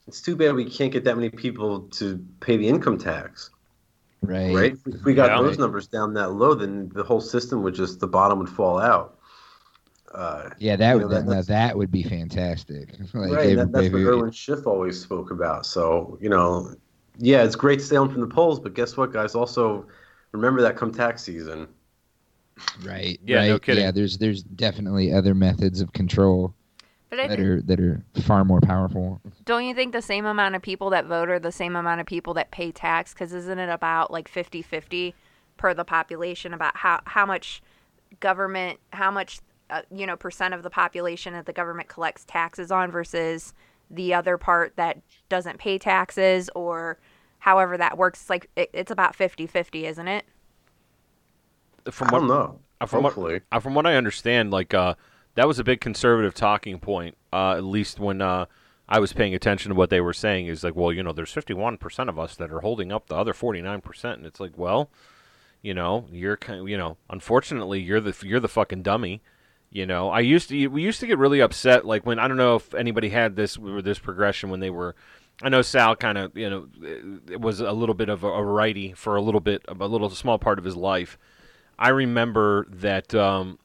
[0.08, 3.50] It's too bad we can't get that many people to pay the income tax.
[4.22, 4.72] right right?
[4.86, 5.42] If we got Yeah.
[5.42, 8.78] those numbers down that low, then the whole system would just the bottom would fall
[8.78, 9.18] out.
[10.14, 13.72] Uh, yeah that would know, that- that, that would be fantastic like right, they- that,
[13.72, 15.66] that's they what Irwin Schiff always spoke about.
[15.66, 16.74] So you know,
[17.18, 19.34] yeah, it's great to stay home from the polls, but guess what, guys?
[19.34, 19.86] Also,
[20.32, 21.68] remember that come tax season.
[22.84, 23.84] right Yeah, right no kidding.
[23.84, 26.54] yeah there's there's definitely other methods of control
[27.10, 30.54] But that think, are that are far more powerful don't you think the same amount
[30.54, 33.12] of people that vote are the same amount of people that pay tax?
[33.12, 35.14] Because isn't it about like 50 50
[35.56, 37.62] per the population about how, how much
[38.20, 39.40] government, how much,
[39.70, 43.52] uh, you know, percent of the population that the government collects taxes on versus
[43.90, 46.98] the other part that doesn't pay taxes or
[47.42, 48.20] however that works?
[48.22, 50.24] It's like, it, it's about 50 50, isn't it?
[51.90, 52.60] From I what don't know.
[52.80, 54.94] Uh, from what- Hopefully, Uh, from what I understand, like uh,
[55.34, 57.16] that was a big conservative talking point.
[57.32, 58.46] Uh, at least when uh,
[58.88, 61.34] I was paying attention to what they were saying is like, well, you know, there's
[61.34, 64.90] 51% of us that are holding up the other 49%, and it's like, well,
[65.62, 69.22] you know, you're kind, you know, unfortunately, you're the you're the fucking dummy.
[69.70, 72.36] You know, I used to we used to get really upset like when I don't
[72.36, 74.94] know if anybody had this this progression when they were.
[75.40, 76.68] I know Sal kind of you know
[77.30, 80.10] it was a little bit of a, a righty for a little bit a little
[80.10, 81.18] small part of his life.
[81.78, 83.58] I remember that um,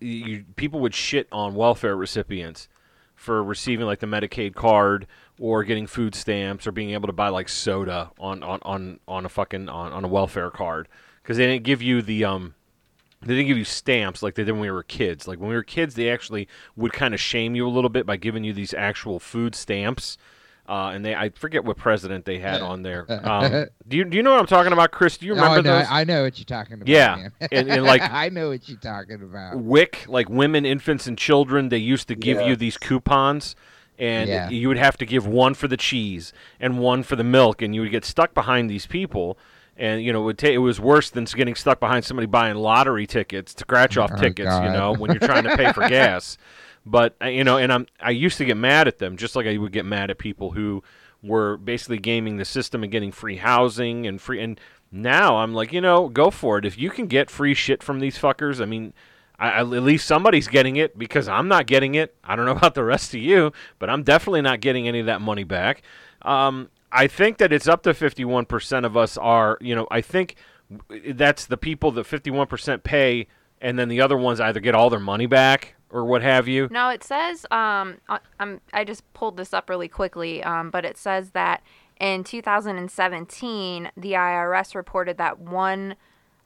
[0.00, 2.68] you, people would shit on welfare recipients
[3.14, 5.06] for receiving like the Medicaid card
[5.40, 9.24] or getting food stamps or being able to buy like soda on on on, on
[9.24, 10.88] a fucking on, on a welfare card
[11.22, 12.54] because they didn't give you the um
[13.22, 15.26] they didn't give you stamps like they did when we were kids.
[15.26, 18.06] Like when we were kids, they actually would kind of shame you a little bit
[18.06, 20.18] by giving you these actual food stamps.
[20.66, 23.04] Uh, and they, I forget what president they had on there.
[23.24, 25.18] Um, do you do you know what I'm talking about, Chris?
[25.18, 25.86] Do you Oh, remember I know, those?
[25.90, 26.88] I know what you're talking about.
[26.88, 29.58] Yeah, and- and, like- I know what you're talking about.
[29.58, 33.54] WIC, like women, infants, and children, they used to give you these coupons,
[33.98, 34.48] and Yeah.
[34.48, 37.74] you would have to give one for the cheese and one for the milk, and
[37.74, 39.36] you would get stuck behind these people.
[39.76, 42.56] And you know, it, would ta- it was worse than getting stuck behind somebody buying
[42.56, 44.54] lottery tickets, to scratch off Oh, tickets.
[44.62, 46.38] You know, when you're trying to pay for gas.
[46.86, 49.46] But uh, you know, and I'm I used to get mad at them, just like
[49.46, 50.82] I would get mad at people who
[51.22, 54.40] were basically gaming the system and getting free housing and free.
[54.40, 54.60] And
[54.92, 56.66] now I'm like, you know, go for it.
[56.66, 58.92] If you can get free shit from these fuckers, I mean,
[59.38, 62.14] I, at least somebody's getting it because I'm not getting it.
[62.22, 65.06] I don't know about the rest of you, but I'm definitely not getting any of
[65.06, 65.82] that money back.
[66.22, 70.36] Um, I think that it's up to 51% of us are, you know, I think
[71.08, 73.26] that's the people that 51% pay,
[73.60, 76.68] and then the other ones either get all their money back or what have you.
[76.70, 80.84] No, it says um I- I'm I just pulled this up really quickly um but
[80.84, 81.62] it says that
[82.00, 85.94] in 2017 the IRS reported that one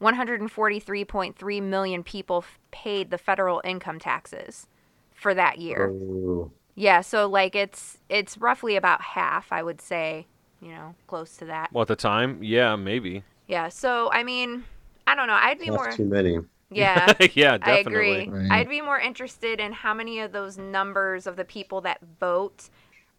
[0.00, 4.66] 143.3 million people f- paid the federal income taxes
[5.14, 5.90] for that year.
[5.90, 6.50] Oh.
[6.74, 10.26] Yeah, so like it's it's roughly about half, I would say,
[10.60, 11.72] you know, close to that.
[11.72, 13.24] Well, at the time, yeah, maybe.
[13.48, 14.64] Yeah, so I mean,
[15.06, 15.34] I don't know.
[15.40, 16.38] I'd be more too many.
[16.70, 17.12] Yeah.
[17.34, 18.28] yeah, I agree.
[18.28, 18.50] Right.
[18.50, 22.68] I'd be more interested in how many of those numbers of the people that vote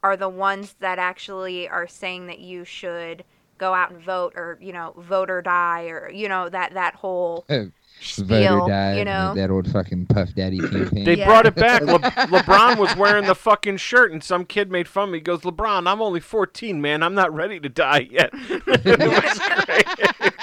[0.03, 3.23] are the ones that actually are saying that you should
[3.57, 6.95] go out and vote or, you know, vote or die or, you know, that that
[6.95, 8.97] whole Voter spiel, died.
[8.99, 9.33] you know.
[9.33, 11.03] that old fucking Puff Daddy campaign.
[11.03, 11.25] They Yeah.
[11.25, 11.81] brought it back.
[11.81, 15.17] Le- LeBron was wearing the fucking shirt, and some kid made fun of me.
[15.17, 17.03] He goes, "LeBron, I'm only 14, man.
[17.03, 20.33] I'm not ready to die yet." it was great.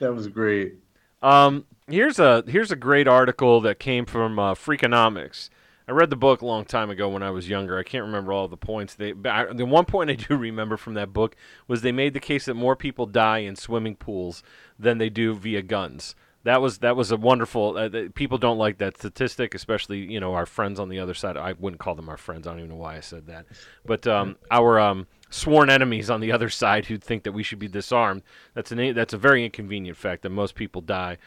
[0.00, 0.76] That was great.
[1.22, 5.50] Um, here's a here's a great article that came from uh, Freakonomics.
[5.88, 7.78] I read the book a long time ago when I was younger.
[7.78, 8.94] I can't remember all the points.
[8.94, 11.34] They I, the one point I do remember from that book
[11.66, 14.42] was they made the case that more people die in swimming pools
[14.78, 16.14] than they do via guns.
[16.44, 17.76] That was that was a wonderful.
[17.76, 21.14] Uh, th- people don't like that statistic, especially you know our friends on the other
[21.14, 21.36] side.
[21.36, 22.46] I wouldn't call them our friends.
[22.46, 23.46] I don't even know why I said that.
[23.84, 27.58] But um, our um, sworn enemies on the other side who think that we should
[27.58, 28.22] be disarmed.
[28.54, 31.18] That's an that's a very inconvenient fact that most people die,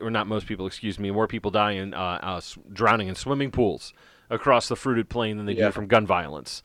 [0.00, 2.40] or not most people, excuse me, more people die in uh, uh,
[2.72, 3.92] drowning in swimming pools
[4.28, 5.66] across the fruited plain than they Yeah.
[5.66, 6.62] do from gun violence.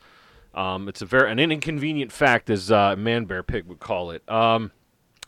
[0.54, 4.22] Um, it's a very an inconvenient fact, as uh, Man Bear Pig would call it.
[4.28, 4.70] Um,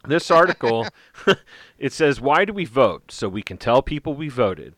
[0.06, 0.86] this article
[1.78, 4.74] it says why do we vote so we can tell people we voted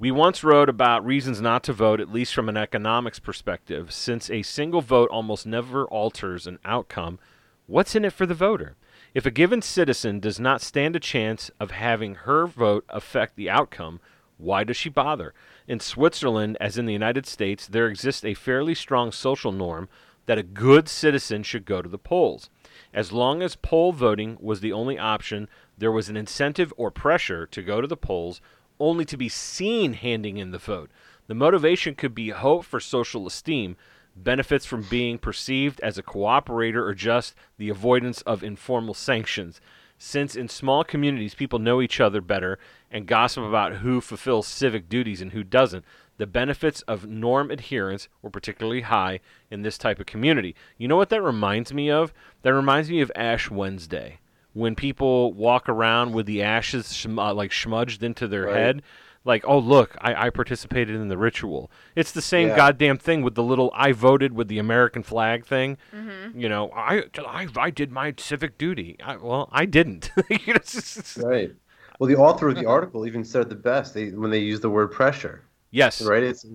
[0.00, 3.92] we once wrote about reasons not to vote at least from an economics perspective.
[3.92, 7.18] Since a single vote almost never alters an outcome
[7.66, 8.76] what's in it for the voter?
[9.12, 13.50] If a given citizen does not stand a chance of having her vote affect the
[13.50, 14.00] outcome
[14.38, 15.34] why does she bother?
[15.68, 19.86] In switzerland as in the united states there exists a fairly strong social norm
[20.24, 22.48] that a good citizen should go to the polls.
[22.94, 27.46] As long as poll voting was the only option, there was an incentive or pressure
[27.48, 28.40] to go to the polls
[28.80, 30.90] only to be seen handing in the vote.
[31.26, 33.76] The motivation could be hope for social esteem,
[34.16, 39.60] benefits from being perceived as a cooperator, or just the avoidance of informal sanctions.
[39.96, 42.58] Since in small communities people know each other better
[42.90, 45.84] and gossip about who fulfills civic duties and who doesn't,
[46.16, 50.54] the benefits of norm adherence were particularly high in this type of community.
[50.78, 52.12] You know what that reminds me of?
[52.42, 54.20] That reminds me of Ash Wednesday,
[54.52, 58.56] when people walk around with the ashes shm- uh, like smudged into their Right.
[58.56, 58.82] head.
[59.22, 61.70] Like, oh look, I, I participated in the ritual.
[61.94, 62.56] It's the same Yeah.
[62.56, 65.76] goddamn thing with the little "I voted" with the American flag thing.
[65.94, 66.40] Mm-hmm.
[66.40, 68.96] You know, I, I I did my civic duty.
[69.04, 70.10] I, well, I didn't.
[70.30, 71.52] You know, it's just- Right.
[71.98, 74.60] Well, the author of the article even said it the best they, when they use
[74.60, 75.42] the word pressure.
[75.70, 76.22] yes, Right.
[76.22, 76.46] It's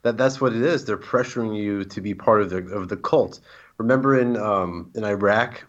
[0.00, 0.86] that that's what it is.
[0.86, 3.40] They're pressuring you to be part of the of the cult.
[3.76, 5.66] Remember in um, in Iraq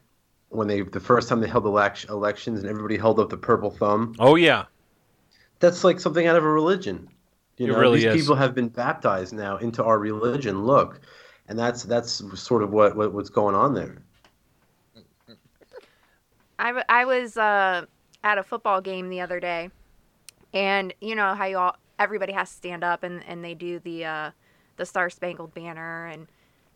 [0.57, 3.71] when they the first time they held elect- elections and everybody held up the purple
[3.71, 4.15] thumb.
[4.19, 4.65] Oh yeah,
[5.59, 7.09] That's like something out of a religion.
[7.57, 8.21] You It know, really these is.
[8.21, 10.63] people have been baptized now into our religion.
[10.65, 11.01] Look,
[11.47, 14.03] and that's that's sort of what, what what's going on there.
[16.59, 17.85] I, I was uh,
[18.23, 19.69] at a football game the other day,
[20.53, 23.79] and you know how you all everybody has to stand up and, and they do
[23.79, 24.31] the uh,
[24.77, 26.27] the Star Spangled Banner and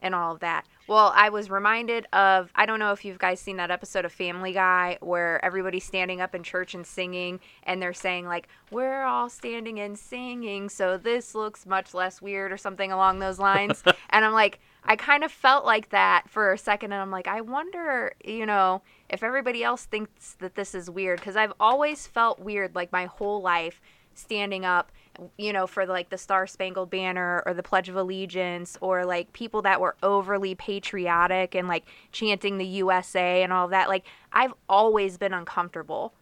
[0.02, 0.66] and all of that.
[0.88, 4.12] Well, I was reminded of I don't know if you guys seen that episode of
[4.12, 9.04] Family Guy where everybody's standing up in church and singing and they're saying like we're
[9.04, 13.84] all standing and singing so this looks much less weird or something along those lines.
[14.10, 17.28] and I'm like I kind of felt like that for a second and I'm like
[17.28, 22.08] I wonder, you know, if everybody else thinks that this is weird cuz I've always
[22.08, 23.80] felt weird like my whole life
[24.14, 24.92] standing up
[25.38, 29.32] you know, for like the Star Spangled Banner or the Pledge of Allegiance or like
[29.34, 33.90] people that were overly patriotic and like chanting the USA and all that.
[33.90, 36.14] Like, I've always been uncomfortable,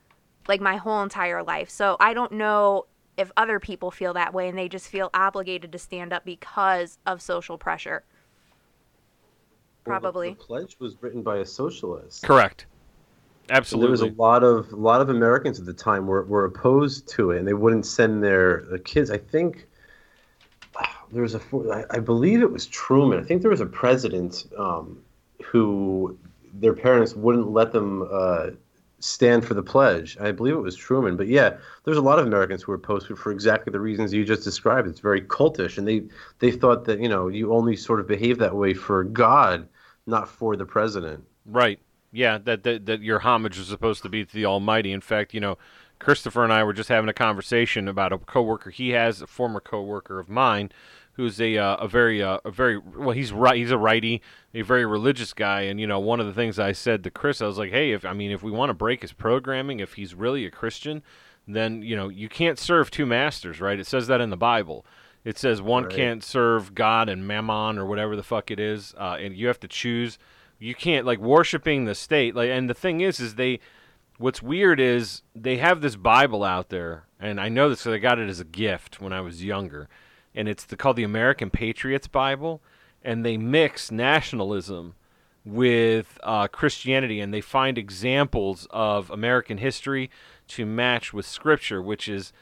[0.48, 1.70] like my whole entire life.
[1.70, 2.86] So I don't know
[3.18, 6.98] if other people feel that way and they just feel obligated to stand up because
[7.06, 8.04] of social pressure.
[9.86, 10.30] Well, the- Probably.
[10.30, 12.24] the pledge was written by a socialist.
[12.24, 12.66] Correct.
[13.78, 16.46] And there was a lot of a lot of Americans at the time were, were
[16.46, 19.10] opposed to it, and they wouldn't send their, their kids.
[19.12, 19.68] I think
[21.12, 23.20] there was a, I, I believe it was Truman.
[23.20, 25.02] I think there was a president um,
[25.44, 26.18] who
[26.54, 28.48] their parents wouldn't let them uh,
[29.00, 30.18] stand for the pledge.
[30.20, 31.18] I believe it was Truman.
[31.18, 33.80] But yeah, there's a lot of Americans who were opposed to it for exactly the
[33.80, 34.88] reasons you just described.
[34.88, 36.04] It's very cultish, and they
[36.40, 39.68] they thought that you know you only sort of behave that way for God,
[40.06, 41.24] not for the president.
[41.46, 41.80] Right.
[42.12, 44.92] Yeah, that, that that your homage is supposed to be to the Almighty.
[44.92, 45.58] In fact, you know,
[46.00, 49.60] Christopher and I were just having a conversation about a coworker he has, a former
[49.60, 50.72] coworker of mine,
[51.14, 54.22] who's a uh, a very uh, a very well, he's right, he's a righty,
[54.54, 57.42] a very religious guy, and you know, one of the things I said to Chris,
[57.42, 59.94] I was like, hey, if I mean, if we want to break his programming, if
[59.94, 61.04] he's really a Christian,
[61.48, 63.80] then you know, you can't serve two masters, right?
[63.80, 64.86] It says that in the Bible.
[65.26, 65.94] It says one Right.
[65.94, 69.60] can't serve God and Mammon or whatever the fuck it is, uh, and you have
[69.60, 70.18] to choose
[70.60, 72.36] you can't like worshiping the state.
[72.36, 73.60] Like and the thing is is they
[74.20, 77.98] what's weird is they have this bible out there and i know this because i
[77.98, 79.88] got it as a gift when i was younger
[80.36, 82.62] and it's the, called the american patriots bible
[83.02, 84.94] and they mix nationalism
[85.46, 90.10] with uh, christianity and they find examples of american history
[90.48, 92.34] to match with scripture which is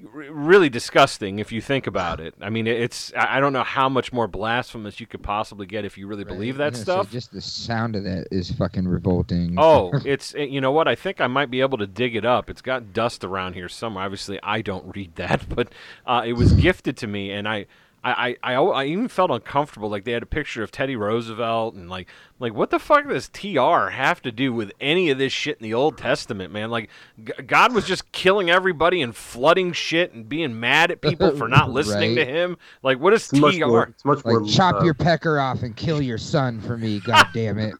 [0.00, 4.12] really disgusting if you think about it i mean it's i don't know how much
[4.12, 7.94] more blasphemous you could possibly get if you really believe that stuff just the sound
[7.94, 9.54] of that is fucking revolting.
[9.58, 10.88] Oh, it's eh, you know what?
[10.88, 12.50] I think I might be able to dig it up.
[12.50, 14.04] It's got dust around here somewhere.
[14.04, 15.68] Obviously, I don't read that, but
[16.06, 17.66] uh, it was gifted to me, and I.
[18.04, 19.88] I, I, I, even felt uncomfortable.
[19.88, 22.08] Like they had a picture of Teddy Roosevelt, and like,
[22.40, 25.62] like what the fuck does TR have to do with any of this shit in
[25.62, 26.70] the Old Testament, man?
[26.70, 26.90] Like,
[27.22, 31.46] G- God was just killing everybody and flooding shit and being mad at people for
[31.46, 32.56] not listening to him.
[32.82, 33.66] Like, what is It's much TR?
[33.66, 33.84] more.
[33.84, 34.48] It's much like more.
[34.48, 36.98] chop uh, your pecker off and kill your son for me.
[37.04, 37.74] God damn it.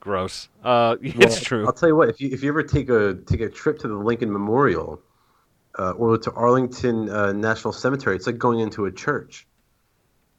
[0.00, 0.48] Gross.
[0.64, 1.66] Uh, Well, it's true.
[1.66, 2.08] I'll tell you what.
[2.08, 5.00] If you if you ever take a take a trip to the Lincoln Memorial,
[5.78, 9.46] uh, or to Arlington uh, National Cemetery, it's like going into a church.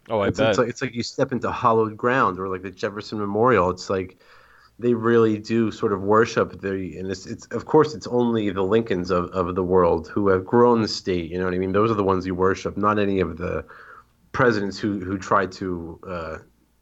[0.10, 0.50] Oh, I it's, bet.
[0.50, 3.70] it's like it's like you step into hallowed ground, or like the Jefferson Memorial.
[3.70, 4.18] It's like
[4.82, 8.64] they really do sort of worship the, and it's, it's of course it's only the
[8.64, 11.30] Lincolns of, of the world who have grown the state.
[11.30, 11.72] You know what I mean?
[11.72, 13.64] Those are the ones you worship, not any of the
[14.32, 16.38] presidents who who tried to, uh,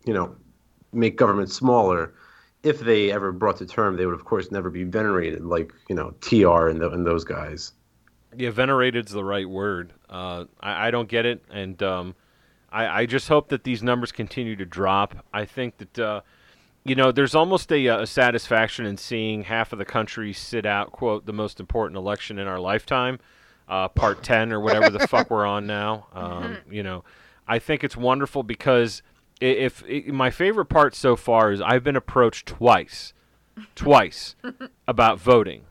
[0.05, 0.35] you know,
[0.93, 2.13] make government smaller.
[2.63, 5.95] If they ever brought to term, they would of course never be venerated like you
[5.95, 7.73] know Tr and, the, and those guys.
[8.37, 9.93] Yeah, venerated's the right word.
[10.09, 12.15] Uh, I, I don't get it, and um,
[12.71, 15.25] I, I just hope that these numbers continue to drop.
[15.33, 16.21] I think that uh,
[16.83, 20.65] you know there's almost a, uh, a satisfaction in seeing half of the country sit
[20.65, 23.19] out quote the most important election in our lifetime,
[23.67, 26.07] uh, part ten or whatever the fuck we're on now.
[26.13, 27.03] Um, you know,
[27.47, 29.01] I think it's wonderful because
[29.41, 33.13] if, i my favorite part so far is I've been approached twice,
[33.73, 34.35] twice
[34.87, 35.63] about voting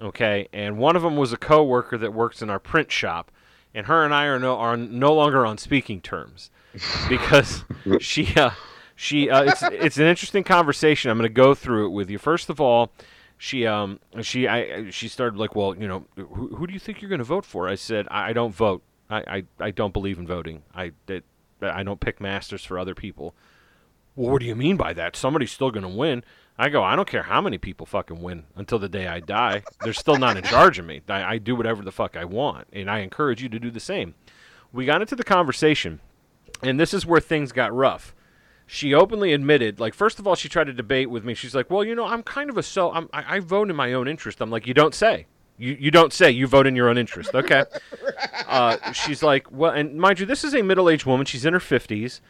[0.00, 0.48] okay?
[0.52, 3.30] And one of them was a coworker that works in our print shop
[3.74, 6.50] and her and i are no are no longer on speaking terms
[7.08, 7.64] because
[8.00, 8.50] she uh
[8.94, 11.10] she uh it's it's an interesting conversation.
[11.10, 12.18] I'm going to go through it with you.
[12.18, 12.92] First of all
[13.36, 17.02] she um she i she started like well you know who, who do you think
[17.02, 17.68] you're going to vote for?
[17.68, 18.82] I said i, I don't vote.
[19.10, 20.62] I, I i don't believe in voting.
[20.74, 21.24] I that
[21.60, 23.34] i don't pick masters for other people.
[24.14, 25.16] Well, what do you mean by that?
[25.16, 26.22] Somebody's still going to win.
[26.58, 29.62] I go, I don't care how many people fucking win until the day I die.
[29.82, 31.00] They're still not in charge of me.
[31.08, 33.80] I, I do whatever the fuck I want, and I encourage you to do the
[33.80, 34.14] same.
[34.72, 36.00] We got into the conversation,
[36.62, 38.14] and this is where things got rough.
[38.66, 41.34] She openly admitted, like, first of all, she tried to debate with me.
[41.34, 43.76] She's like, "Well, you know, I'm kind of a so I'm, I, I vote in
[43.76, 45.26] my own interest." I'm like, "You don't say."
[45.58, 46.30] You you don't say.
[46.30, 47.34] You vote in your own interest.
[47.34, 47.64] Okay.
[48.48, 51.26] uh, she's like, well, and mind you, this is a middle-aged woman.
[51.26, 52.20] She's in her fifties.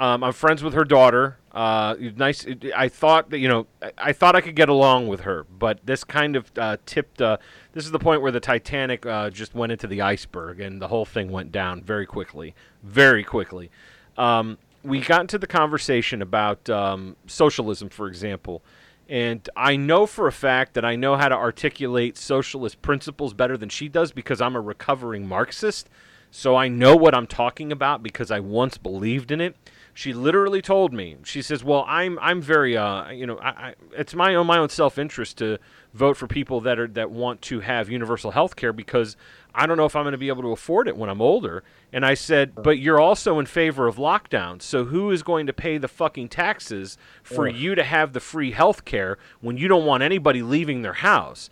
[0.00, 1.38] Um, I'm friends with her daughter.
[1.52, 2.46] Uh, nice.
[2.74, 3.66] I thought that you know,
[3.98, 7.20] I- thought I could get along with her, but this kind of uh, tipped.
[7.20, 7.36] Uh,
[7.72, 10.88] this is the point where the Titanic uh, just went into the iceberg, and the
[10.88, 13.70] whole thing went down very quickly, very quickly.
[14.16, 18.62] Um, we got into the conversation about um, socialism, for example,
[19.08, 23.58] and I know for a fact that I know how to articulate socialist principles better
[23.58, 25.90] than she does because I'm a recovering Marxist.
[26.30, 29.54] So I know what I'm talking about because I once believed in it.
[29.94, 31.16] She literally told me.
[31.24, 34.58] She says, "Well, I'm I'm very uh you know I, I it's my own my
[34.58, 35.58] own self interest to
[35.92, 39.16] vote for people that are that want to have universal health care because
[39.54, 41.62] I don't know if I'm going to be able to afford it when I'm older."
[41.92, 44.62] And I said, "But you're also in favor of lockdowns.
[44.62, 48.52] So who is going to pay the fucking taxes for you to have the free
[48.52, 51.50] health care when you don't want anybody leaving their house?"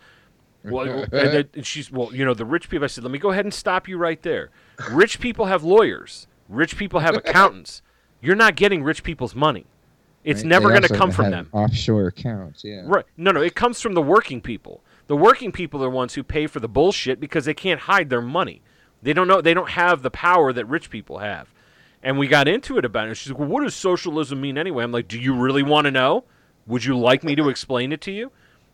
[0.63, 2.85] Well, and, and she's well, you know, the rich people.
[2.85, 4.49] I said, let me go ahead and stop you right there.
[4.91, 6.27] Rich people have lawyers.
[6.49, 7.81] Rich people have accountants.
[8.21, 9.65] You're not getting rich people's money.
[10.23, 10.49] It's Right?
[10.49, 11.49] never going to come from them.
[11.51, 12.83] Offshore accounts, yeah.
[12.85, 13.05] Right?
[13.17, 14.83] No, no, it comes from the working people.
[15.07, 18.09] The working people are the ones who pay for the bullshit because they can't hide
[18.09, 18.61] their money.
[19.01, 19.41] They don't know.
[19.41, 21.51] They don't have the power that rich people have.
[22.03, 23.15] And we got into it about it.
[23.15, 25.91] She's like, "Well, what does socialism mean anyway?" I'm like, "Do you really want to
[25.91, 26.23] know?
[26.67, 28.31] Would you like me to explain it to you?"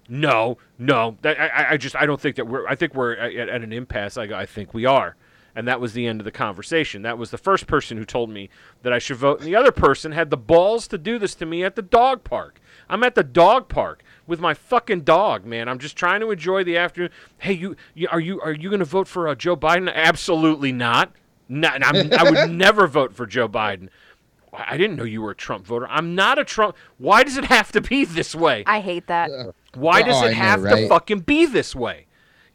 [0.10, 1.18] No, no.
[1.24, 2.68] I, I- I just I don't think that we're.
[2.68, 4.18] I think we're at, at an impasse.
[4.18, 5.16] I, I think we are,
[5.58, 7.02] and that was the end of the conversation.
[7.02, 8.50] That was the first person who told me
[8.84, 11.48] that I should vote, and the other person had the balls to do this to
[11.48, 12.62] me at the dog park.
[12.88, 15.68] I'm at the dog park with my fucking dog, man.
[15.68, 17.10] I'm just trying to enjoy the afternoon.
[17.40, 19.92] Hey, you, you are you are you going to vote for uh, Joe Biden?
[19.94, 21.12] Absolutely not.
[21.50, 23.90] No, I'm, I would never vote for Joe Biden.
[24.54, 25.88] I I didn't know you were a Trump voter.
[25.88, 26.76] I'm not a Trump.
[26.98, 28.64] Why does it have to be this way?
[28.66, 29.30] I hate that.
[29.76, 32.07] Why Oh, does I it know, have to fucking be this way?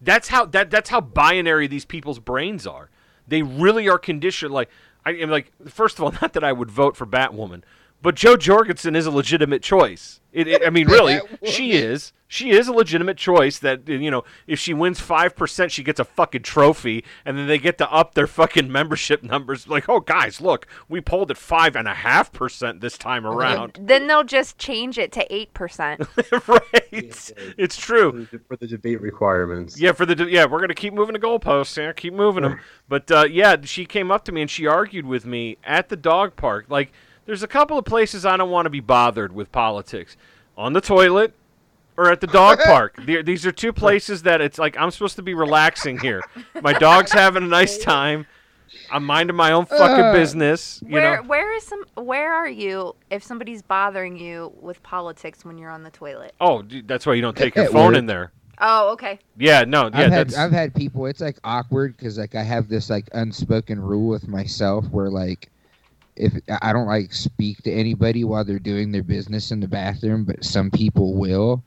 [0.02, 2.90] That's how that that's how binary these people's brains are.
[3.26, 4.52] They really are conditioned.
[4.52, 4.68] Like
[5.06, 7.62] I am like first of all, not that I would vote for Batwoman,
[8.02, 10.20] but Jo Jorgensen is a legitimate choice.
[10.32, 12.12] It, it- I mean, really, she is.
[12.26, 13.58] She is a legitimate choice.
[13.58, 17.46] That you know, if she wins five percent, she gets a fucking trophy, and then
[17.46, 19.68] they get to up their fucking membership numbers.
[19.68, 23.78] Like, oh guys, look, we polled at five and a half percent this time around.
[23.92, 26.00] Then they'll just change it to eight percent.
[26.48, 26.62] right?
[26.90, 28.26] It's true.
[28.26, 29.78] For the- for the debate requirements.
[29.78, 31.76] Yeah, for the yeah, we're gonna keep moving the goalposts.
[31.76, 32.58] Yeah, keep moving them.
[32.88, 35.96] But uh, yeah, she came up to me and she argued with me at the
[35.96, 36.64] dog park.
[36.70, 36.92] Like,
[37.26, 40.16] there's a couple of places I don't want to be bothered with politics.
[40.56, 41.32] On the toilet
[41.96, 42.96] or at the dog park.
[43.06, 46.22] These are two places that it's like I'm supposed to be relaxing here.
[46.62, 48.26] My dog's having a nice time.
[48.90, 50.82] I'm minding my own fucking Uh, business.
[50.86, 51.22] You Where know.
[51.28, 55.82] where is some where are you if somebody's bothering you with politics when you're on
[55.82, 56.34] the toilet?
[56.40, 57.96] Oh, dude, that's why you don't take your phone work.
[57.96, 58.32] in there.
[58.58, 59.18] Oh, okay.
[59.36, 61.04] Yeah, no, yeah, I've had that's I've had people.
[61.06, 65.50] It's like awkward because like I have this like unspoken rule with myself where like
[66.22, 70.24] if I don't like speak to anybody while they're doing their business in the bathroom,
[70.24, 71.62] but some people will.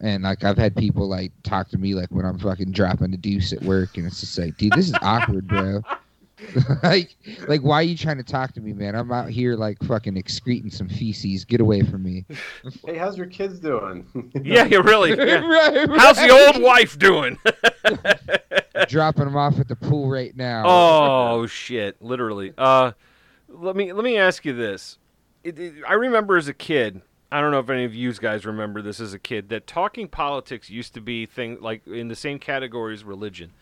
[0.00, 3.16] And like I've had people like talk to me like when I'm fucking dropping the
[3.16, 5.82] deuce at work, and it's just like, dude, this is awkward, bro.
[6.84, 7.16] like,
[7.48, 8.94] like why are you trying to talk to me, man?
[8.94, 11.44] I'm out here like fucking excreting some feces.
[11.44, 12.24] Get away from me.
[12.86, 14.06] Hey, how's your kids doing?
[14.42, 15.10] yeah, you really.
[15.10, 15.40] Yeah.
[15.40, 17.38] Right, How's the old wife doing?
[18.88, 20.62] Dropping them off at the pool right now.
[20.64, 22.00] oh shit!
[22.00, 22.52] Literally.
[22.56, 22.92] Uh,
[23.48, 24.98] let me let me ask you this.
[25.44, 27.02] It, it- I remember as a kid.
[27.30, 29.50] I don't know if any of you guys remember this as a kid.
[29.50, 33.52] That talking politics used to be thing like in the same category as religion.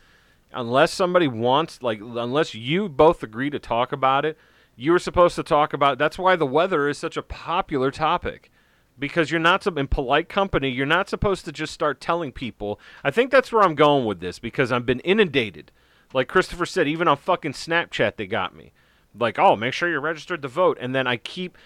[0.53, 4.39] Unless somebody wants, like, unless you both agree to talk about it,
[4.77, 5.99] you were supposed to talk about.
[5.99, 8.51] That's why the weather is such a popular topic
[8.99, 10.71] because you're not in polite company.
[10.71, 12.79] You're not supposed to just start telling people.
[13.03, 15.73] I think that's where I'm going with this because I've been inundated.
[16.15, 18.73] Like Christopher said, even on fucking Snapchat, they got me.
[19.19, 21.57] Like, oh, make sure you're registered to vote, and then I keep,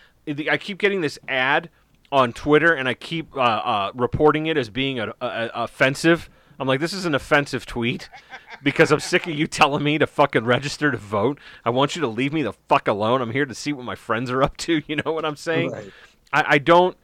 [0.51, 1.70] I keep getting this ad
[2.12, 6.28] on Twitter, and I keep uh, uh, reporting it as being a, a, a- offensive.
[6.59, 8.11] I'm like, this is an offensive tweet
[8.62, 11.38] because I'm sick of you telling me to fucking register to vote.
[11.64, 13.22] I want you to leave me the fuck alone.
[13.22, 14.82] I'm here to see what my friends are up to.
[14.88, 15.70] You know what I'm saying?
[15.70, 15.90] Right.
[16.32, 16.96] I, I don't.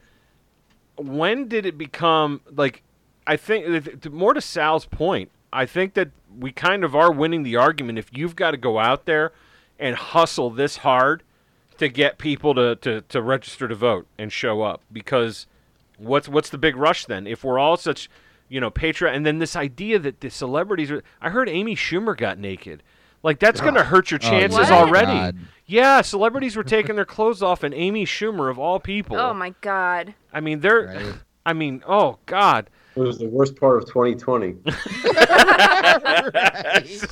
[0.97, 2.83] When did it become like?
[3.25, 5.31] I think th- th- more to Sal's point.
[5.51, 7.97] I think that we kind of are winning the argument.
[7.99, 9.31] If you've got to go out there
[9.79, 11.23] and hustle this hard
[11.77, 15.45] to get people to, to, to register to vote and show up, because
[15.97, 17.27] what's what's the big rush then?
[17.27, 18.09] If we're all such,
[18.49, 21.03] you know, patriot, and then this idea that the celebrities are.
[21.21, 22.81] I heard Amy Schumer got naked.
[23.23, 24.71] Like that's going to hurt your Oh, chances What?
[24.71, 25.11] already.
[25.11, 25.37] God.
[25.65, 29.17] Yeah, celebrities were taking their clothes off, and Amy Schumer of all people.
[29.17, 30.13] Oh my god.
[30.31, 30.85] I mean, they're.
[30.85, 31.13] Right.
[31.45, 32.69] I mean, oh God.
[32.97, 34.55] It was the worst part of 2020.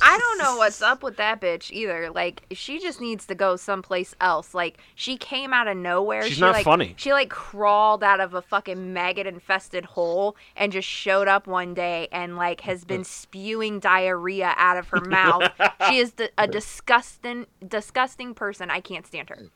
[0.02, 2.10] I don't know what's up with that bitch either.
[2.10, 4.52] Like she just needs to go someplace else.
[4.52, 6.24] Like she came out of nowhere.
[6.24, 6.94] She's she, not like, funny.
[6.96, 11.72] She like crawled out of a fucking maggot infested hole and just showed up one
[11.72, 15.52] day and like has been spewing diarrhea out of her mouth.
[15.88, 18.70] she is the, a disgusting disgusting person.
[18.70, 19.50] I can't stand her.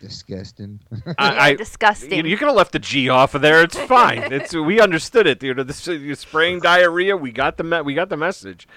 [0.00, 0.80] Disgusting.
[1.18, 2.12] I, Yeah, I- disgusting.
[2.24, 3.62] You, you could have left the G off of there.
[3.62, 4.32] It's fine.
[4.32, 5.42] It's we understood it.
[5.42, 7.16] You know, this you're spraying diarrhea.
[7.16, 8.68] We got the me- we got the message.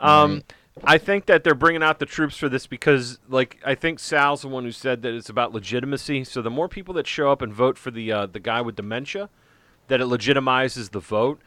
[0.00, 0.94] Um, Right.
[0.94, 4.40] I think that they're bringing out the troops for this because, like, I think Sal's
[4.40, 6.24] the one who said that it's about legitimacy.
[6.24, 8.76] So the more people that show up and vote for the uh, the guy with
[8.76, 9.28] dementia,
[9.88, 11.42] that it legitimizes the vote.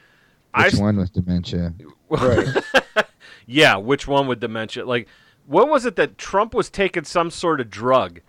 [0.53, 1.73] I Which s- one with dementia?
[2.09, 2.47] Right.
[3.47, 4.85] Yeah, which one with dementia?
[4.85, 5.07] Like,
[5.45, 8.21] what was it that Trump was taking some sort of drug,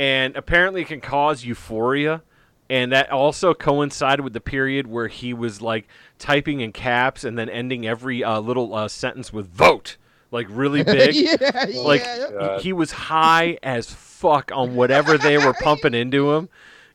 [0.00, 2.22] and apparently it can cause euphoria,
[2.70, 5.86] and that also coincided with the period where he was like
[6.18, 9.98] typing in caps and then ending every uh, little uh, sentence with "vote,"
[10.30, 11.14] like really big.
[11.14, 12.56] yeah, Like yeah.
[12.56, 16.48] He, he was high as fuck on whatever they were pumping into him.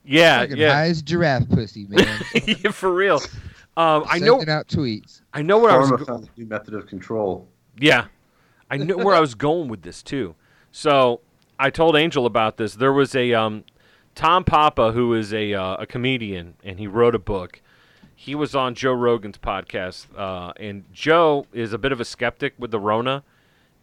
[0.03, 2.08] Yeah, Fucking yeah, high as giraffe pussy, man.
[2.45, 3.22] yeah, for real.
[3.78, 5.22] Um, I know, Sending out tweets.
[5.34, 5.91] I know where I was.
[5.91, 7.47] Pharma go- found a new method of control.
[7.80, 8.06] Yeah,
[8.72, 10.34] I knew where I was going with this too.
[10.72, 11.22] So
[11.58, 12.76] I told Angel about this.
[12.76, 13.64] There was a um,
[14.14, 17.62] Tom Papa who is a uh, a comedian, and he wrote a book.
[18.16, 22.53] He was on Joe Rogan's podcast, uh, and Joe is a bit of a skeptic
[22.58, 23.24] with the Rona,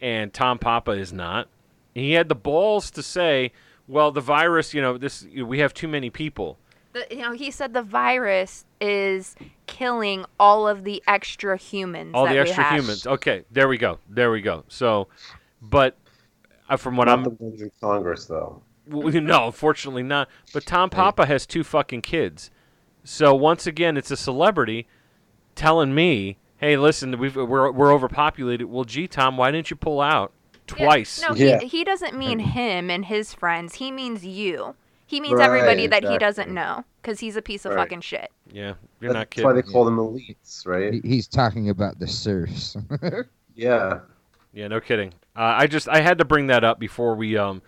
[0.01, 1.47] and Tom Papa is not.
[1.93, 3.51] He had the balls to say,
[3.87, 6.57] "Well, the virus, you know, this we have too many people."
[6.93, 12.11] The, you know, he said the virus is killing all of the extra humans.
[12.13, 13.07] All the extra humans.
[13.07, 13.97] Okay, there we go.
[14.09, 14.63] There we go.
[14.67, 15.07] So,
[15.61, 15.97] but
[16.69, 18.61] Uh, from what Not I'm the ones in Congress, though.
[18.87, 20.29] Well, no, unfortunately not.
[20.53, 22.51] But Tom Papa has two fucking kids.
[23.03, 24.87] So once again, it's a celebrity
[25.55, 30.01] telling me, "Hey, listen, we've, we're we're overpopulated." Well, gee, Tom, why didn't you pull
[30.01, 31.21] out Yeah, twice?
[31.21, 31.59] No, Yeah.
[31.59, 33.75] he, he doesn't mean him and his friends.
[33.75, 34.75] He means you.
[35.05, 37.81] He means Right, everybody that he doesn't know because he's a piece of Right.
[37.83, 38.31] fucking shit.
[38.51, 39.47] Yeah, you're not kidding.
[39.47, 40.93] That's why they call them elites, right?
[40.93, 42.75] He, he's talking about the serfs.
[43.55, 43.99] Yeah.
[44.53, 45.13] Yeah, no kidding.
[45.35, 47.61] Uh, I just I had to bring that up before we um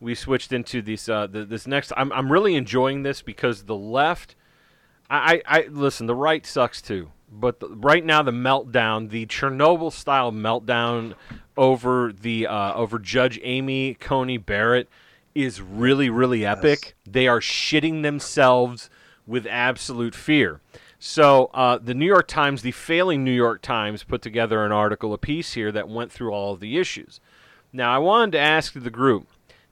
[0.00, 1.92] we switched into this uh the, this next.
[1.96, 4.34] I'm I'm really enjoying this because the left.
[5.08, 6.06] I, I, I listen.
[6.06, 11.14] The right sucks too, but the, right now the meltdown, the Chernobyl style meltdown
[11.56, 14.88] over the uh, over Judge Amy Coney Barrett
[15.34, 16.96] is really really epic.
[17.06, 18.90] They are shitting themselves
[19.26, 20.60] with absolute fear.
[21.04, 25.12] So uh, the New York Times, the failing New York Times, put together an article,
[25.12, 27.18] a piece here that went through all of the issues.
[27.72, 29.26] Now I wanted to ask the group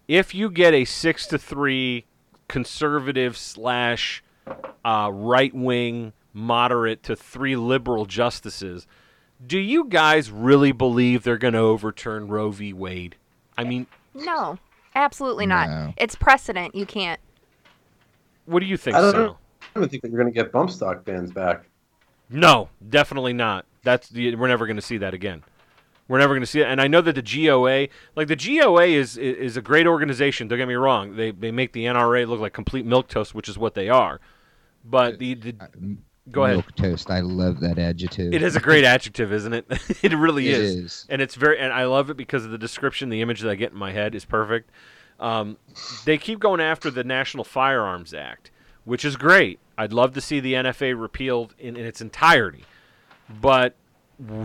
[0.09, 2.05] if you get a six to three
[2.49, 4.25] conservative slash
[4.85, 8.89] uh, right wing moderate to three liberal justices,
[9.47, 12.73] do you guys really believe they're going to overturn Roe v.
[12.73, 13.15] Wade?
[13.57, 14.59] I mean, No,
[14.97, 15.69] absolutely not.
[15.69, 15.95] No.
[15.97, 16.75] It's precedent.
[16.75, 17.21] You can't.
[18.47, 19.40] what do you think, I don't Sal?
[19.75, 19.79] Know.
[19.79, 21.65] I don't think that you're going to get bump stock bans back.
[22.29, 23.67] No, definitely not.
[23.83, 25.43] That's the, we're never going to see that again.
[26.09, 26.67] We're never going to see it.
[26.67, 30.49] And I know that the GOA, like the GOA, is is a great organization.
[30.49, 31.15] Don't get me wrong.
[31.15, 34.21] They they make the NRA look like complete milk toast, which is what they are.
[34.85, 35.55] But the, the
[36.33, 36.57] go ahead.
[36.57, 37.11] Milk toast.
[37.13, 38.35] I love that adjective.
[38.35, 39.67] It is a great adjective, isn't it?
[40.03, 40.75] it really It is.
[40.77, 41.07] is.
[41.09, 43.09] and it's very and I love it because of the description.
[43.09, 44.71] The image that I get in my head is perfect.
[45.21, 45.59] Um,
[46.07, 48.51] they keep going after the National Firearms Act,
[48.85, 49.59] which is great.
[49.77, 52.65] I'd love to see the NFA repealed in, in its entirety,
[53.41, 53.75] but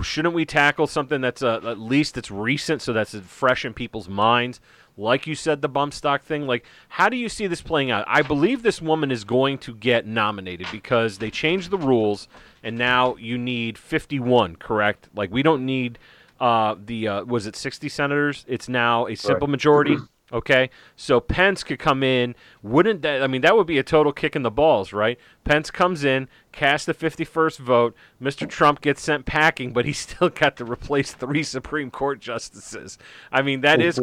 [0.01, 4.07] shouldn't we tackle something that's uh, at least it's recent, so that's fresh in people's
[4.07, 4.59] minds?
[4.97, 6.47] Like you said, the bump stock thing.
[6.47, 8.05] Like, how do you see this playing out?
[8.07, 12.29] I believe this woman is going to get nominated because they changed the rules,
[12.63, 14.55] and now you need 51.
[14.55, 15.09] Correct?
[15.13, 15.99] Like, we don't need
[16.39, 18.45] uh, the uh, was it 60 senators?
[18.47, 19.97] It's now a simple majority.
[20.33, 22.33] Okay, so Pence could come in.
[22.63, 23.21] Wouldn't that?
[23.21, 25.19] I mean, that would be a total kick in the balls, right?
[25.43, 27.95] Pence comes in, casts the 51st vote.
[28.19, 28.49] Mr.
[28.49, 32.97] Trump gets sent packing, but he's still got to replace three Supreme Court justices.
[33.31, 33.99] I mean, that oh, is,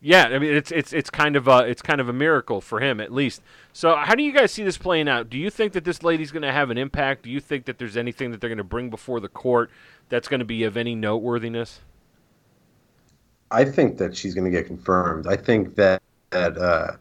[0.00, 0.24] yeah.
[0.24, 2.98] I mean, it's it's it's kind of a it's kind of a miracle for him
[2.98, 3.42] at least.
[3.74, 5.28] So, how do you guys see this playing out?
[5.28, 7.24] Do you think that this lady's going to have an impact?
[7.24, 9.70] Do you think that there's anything that they're going to bring before the court
[10.08, 11.80] that's going to be of any noteworthiness?
[13.50, 15.26] I think that she's going to get confirmed.
[15.26, 16.92] I think that that uh,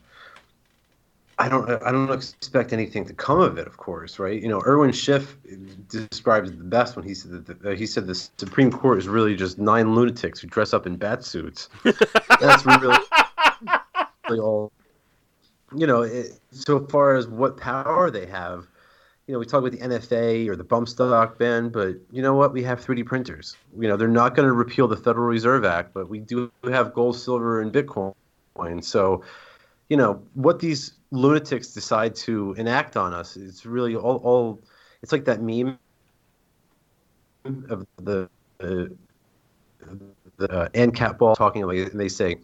[1.39, 3.67] I don't I don't expect anything to come of it.
[3.67, 4.41] Of course, right?
[4.41, 5.37] You know, Irwin Schiff
[5.89, 9.07] described it the best when he said that the, he said the Supreme Court is
[9.07, 11.69] really just nine lunatics who dress up in bat suits.
[12.41, 12.97] That's really,
[14.29, 14.71] really all.
[15.75, 18.67] You know, it, so far as what power they have,
[19.27, 22.33] you know, we talk about the NFA or the bump stock ban, but you know
[22.33, 22.53] what?
[22.53, 23.57] We have 3D printers.
[23.77, 26.93] You know, they're not going to repeal the Federal Reserve Act, but we do have
[26.93, 28.13] gold, silver, and Bitcoin.
[28.81, 29.23] So,
[29.89, 34.61] you know, what these lunatics decide to enact on us, it's really all, all
[35.01, 35.77] it's like that meme
[37.43, 38.95] of the, the,
[40.37, 42.37] the ANCAP ball talking like, and they say,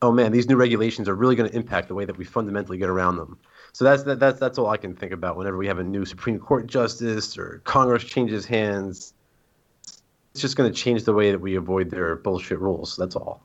[0.00, 2.78] oh man, these new regulations are really going to impact the way that we fundamentally
[2.78, 3.38] get around them.
[3.76, 6.06] So that's that, that's that's all I can think about whenever we have a new
[6.06, 9.12] Supreme Court justice or Congress changes hands.
[10.32, 12.96] It's just going to change the way that we avoid their bullshit rules.
[12.96, 13.42] That's all.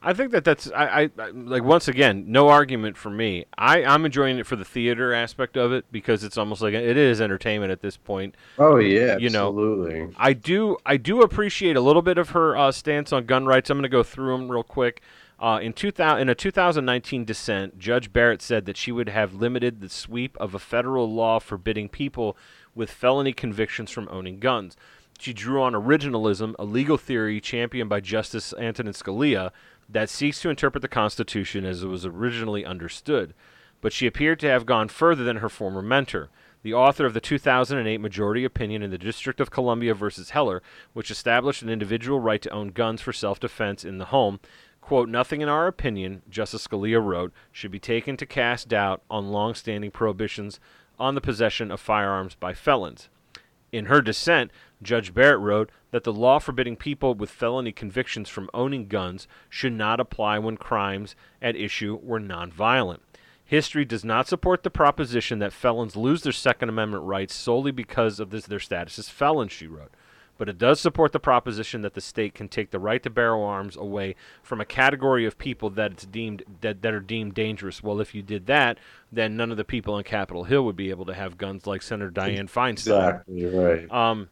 [0.00, 3.46] I think that that's I, I, like once again no argument for me.
[3.58, 6.96] I I'm enjoying it for the theater aspect of it because it's almost like it
[6.96, 8.36] is entertainment at this point.
[8.60, 10.14] Oh yeah, You know, absolutely.
[10.16, 13.70] I do I do appreciate a little bit of her uh, stance on gun rights.
[13.70, 15.02] I'm going to go through them real quick.
[15.40, 19.80] Uh, in 2000, in a 2019 dissent, Judge Barrett said that she would have limited
[19.80, 22.36] the sweep of a federal law forbidding people
[22.74, 24.76] with felony convictions from owning guns.
[25.20, 29.50] She drew on originalism, a legal theory championed by Justice Antonin Scalia
[29.88, 33.32] that seeks to interpret the Constitution as it was originally understood.
[33.80, 36.30] But she appeared to have gone further than her former mentor
[36.62, 40.62] the author of the 2008 majority opinion in the District of Columbia versus Heller,
[40.92, 44.40] which established an individual right to own guns for self defense in the home.
[44.88, 49.30] Quote, nothing in our opinion, Justice Scalia wrote, should be taken to cast doubt on
[49.30, 50.58] long standing prohibitions
[50.98, 53.10] on the possession of firearms by felons.
[53.70, 54.50] In her dissent,
[54.82, 59.74] Judge Barrett wrote that the law forbidding people with felony convictions from owning guns should
[59.74, 63.00] not apply when crimes at issue were nonviolent.
[63.44, 68.20] History does not support the proposition that felons lose their Second Amendment rights solely because
[68.20, 69.92] of this, their status as felons, she wrote.
[70.38, 73.36] But it does support the proposition that the state can take the right to bear
[73.36, 77.82] arms away from a category of people that it's deemed that, that are deemed dangerous.
[77.82, 78.78] Well, if you did that,
[79.10, 81.82] then none of the people on Capitol Hill would be able to have guns like
[81.82, 83.24] Senator Dianne Feinstein.
[83.24, 83.90] Exactly right.
[83.90, 84.28] Um,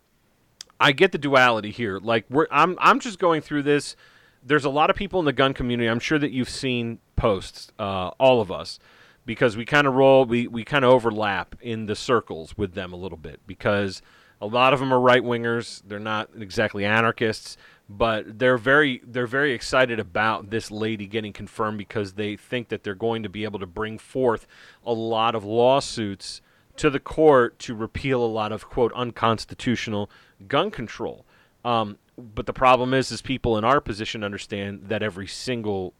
[0.78, 1.98] I get the duality here.
[1.98, 3.96] Like we're, I'm, I'm just going through this.
[4.44, 5.88] There's a lot of people in the gun community.
[5.88, 8.78] I'm sure that you've seen posts, uh, all of us,
[9.24, 12.92] because we kind of roll, we, we kind of overlap in the circles with them
[12.92, 14.02] a little bit because
[14.41, 15.82] a lot of them are right wingers.
[15.87, 17.57] They're not exactly anarchists,
[17.89, 22.82] but they're very they're very excited about this lady getting confirmed because they think that
[22.82, 24.47] they're going to be able to bring forth
[24.84, 26.41] a lot of lawsuits
[26.76, 30.11] to the court to repeal a lot of quote unconstitutional
[30.47, 31.24] gun control.
[31.64, 35.95] Um, but the problem is, is people in our position understand that every single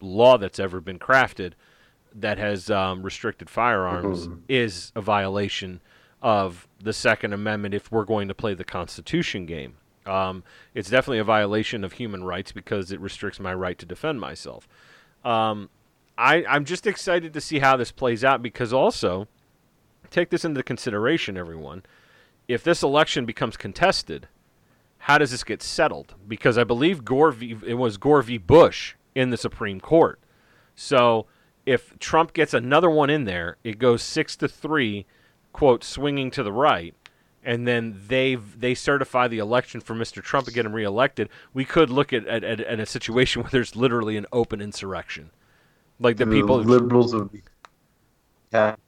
[0.00, 1.52] law that's ever been crafted
[2.14, 5.80] that has um, restricted firearms is a violation
[6.24, 9.74] of the Second Amendment if we're going to play the Constitution game.
[10.06, 10.42] Um,
[10.74, 14.66] it's definitely a violation of human rights because it restricts my right to defend myself.
[15.22, 15.68] Um,
[16.16, 19.28] I, I'm just excited to see how this plays out because also,
[20.10, 21.82] take this into consideration, everyone.
[22.48, 24.26] If this election becomes contested,
[24.98, 26.14] how does this get settled?
[26.26, 28.38] Because I believe Gore v, it was Gore v.
[28.38, 30.18] Bush in the Supreme Court.
[30.74, 31.26] So
[31.66, 35.04] if Trump gets another one in there, it goes six to three,
[35.54, 36.94] quote, swinging to the right,
[37.42, 40.22] and then they they certify the election for Mr.
[40.22, 41.30] Trump and get him reelected.
[41.54, 45.30] We could look at, at, at, at a situation where there's literally an open insurrection,
[45.98, 46.58] like the people.
[46.58, 47.42] liberals would be
[48.52, 48.78] have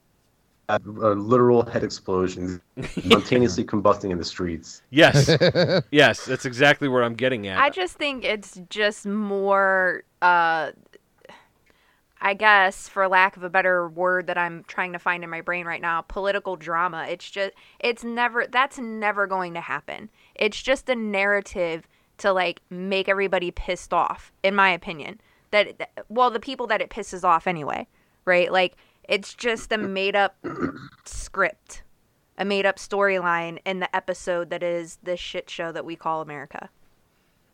[0.68, 2.60] have a literal head explosions,
[2.98, 4.82] spontaneously combusting in the streets.
[4.90, 5.28] Yes,
[5.90, 7.58] yes, that's exactly where I'm getting at.
[7.58, 10.72] I just think it's just more, uh,
[12.26, 15.42] I guess, for lack of a better word that I'm trying to find in my
[15.42, 17.06] brain right now, political drama.
[17.08, 20.10] It's just, it's never, that's never going to happen.
[20.34, 21.86] It's just a narrative
[22.18, 25.20] to like make everybody pissed off, in my opinion.
[25.52, 27.86] That, that- well, the people that it pisses off anyway,
[28.24, 28.50] right?
[28.50, 28.74] Like,
[29.08, 30.34] it's just a made up
[31.04, 31.84] script,
[32.36, 36.22] a made up storyline in the episode that is this shit show that we call
[36.22, 36.70] America.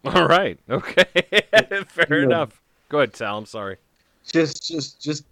[0.06, 1.04] All right, okay,
[1.88, 2.24] fair Yeah.
[2.24, 2.62] enough.
[2.88, 3.36] Go ahead, Sal.
[3.36, 3.76] I'm sorry.
[4.24, 5.24] Just, just, just.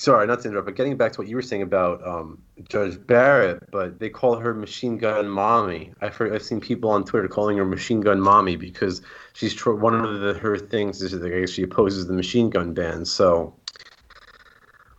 [0.00, 3.04] Sorry, not to interrupt, but getting back to what you were saying about um, Judge
[3.04, 5.92] Barrett, but they call her Machine Gun Mommy.
[6.00, 9.72] I've heard, I've seen people on Twitter calling her Machine Gun Mommy because she's tr-
[9.72, 13.04] one of the, her things is that she opposes the machine gun ban.
[13.06, 13.56] So,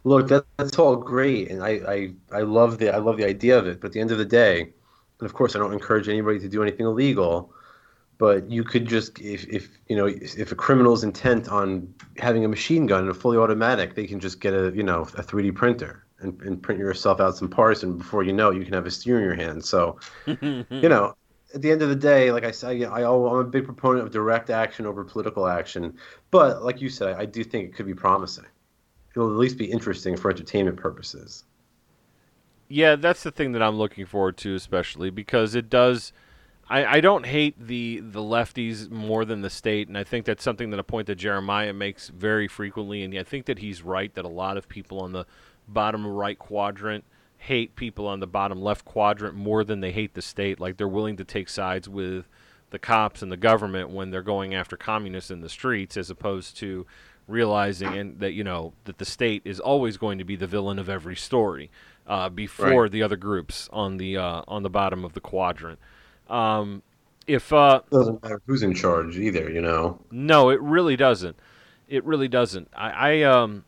[0.03, 3.57] look, that, that's all great, and I, I, I love the I love the idea
[3.57, 3.79] of it.
[3.79, 6.49] But at the end of the day, and of course, I don't encourage anybody to
[6.49, 7.53] do anything illegal.
[8.19, 12.47] But you could just, if, if you know, if a criminal's intent on having a
[12.47, 15.55] machine gun and a fully automatic, they can just get a, you know, a 3D
[15.55, 18.73] printer and, and print yourself out some parts, and before you know it, you can
[18.73, 19.63] have a steer in your hand.
[19.63, 21.15] So, you know,
[21.53, 23.65] at the end of the day, like I said, you know, I, I'm a big
[23.65, 25.97] proponent of direct action over political action.
[26.31, 28.45] But like you said, I do think it could be promising.
[29.15, 31.45] It'll at least be interesting for entertainment purposes.
[32.67, 36.13] Yeah, that's the thing that I'm looking forward to, especially because it does.
[36.69, 40.43] I, I don't hate the the lefties more than the state, and I think that's
[40.43, 44.13] something that a point that Jeremiah makes very frequently, and I think that he's right
[44.13, 45.25] that a lot of people on the
[45.67, 47.05] bottom right quadrant
[47.37, 50.59] hate people on the bottom left quadrant more than they hate the state.
[50.59, 52.27] Like they're willing to take sides with
[52.69, 56.55] the cops and the government when they're going after communists in the streets, as opposed
[56.57, 56.85] to
[57.27, 60.79] realizing and that you know that the state is always going to be the villain
[60.79, 61.69] of every story
[62.07, 62.91] uh, before Right.
[62.91, 65.79] the other groups on the uh, on the bottom of the quadrant.
[66.29, 66.83] Um,
[67.27, 69.99] if uh, Doesn't matter who's in charge either, you know.
[70.11, 71.35] no, it really doesn't.
[71.87, 72.69] It really doesn't.
[72.75, 73.65] I, I um,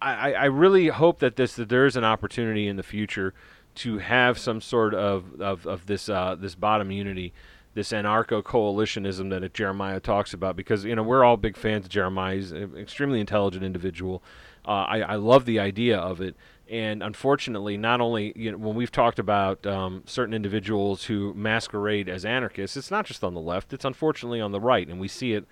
[0.00, 3.34] I, I I really hope that this that there is an opportunity in the future
[3.76, 7.32] to have some sort of of, of this uh, this bottom unity,
[7.74, 10.56] this anarcho coalitionism that Jeremiah talks about.
[10.56, 12.36] Because you know we're all big fans of Jeremiah.
[12.36, 14.22] He's an extremely intelligent individual.
[14.66, 16.36] Uh, I, I love the idea of it.
[16.68, 22.08] And unfortunately, not only you know, when we've talked about um, certain individuals who masquerade
[22.08, 25.06] as anarchists, it's not just on the left; it's unfortunately on the right, and we
[25.06, 25.46] see it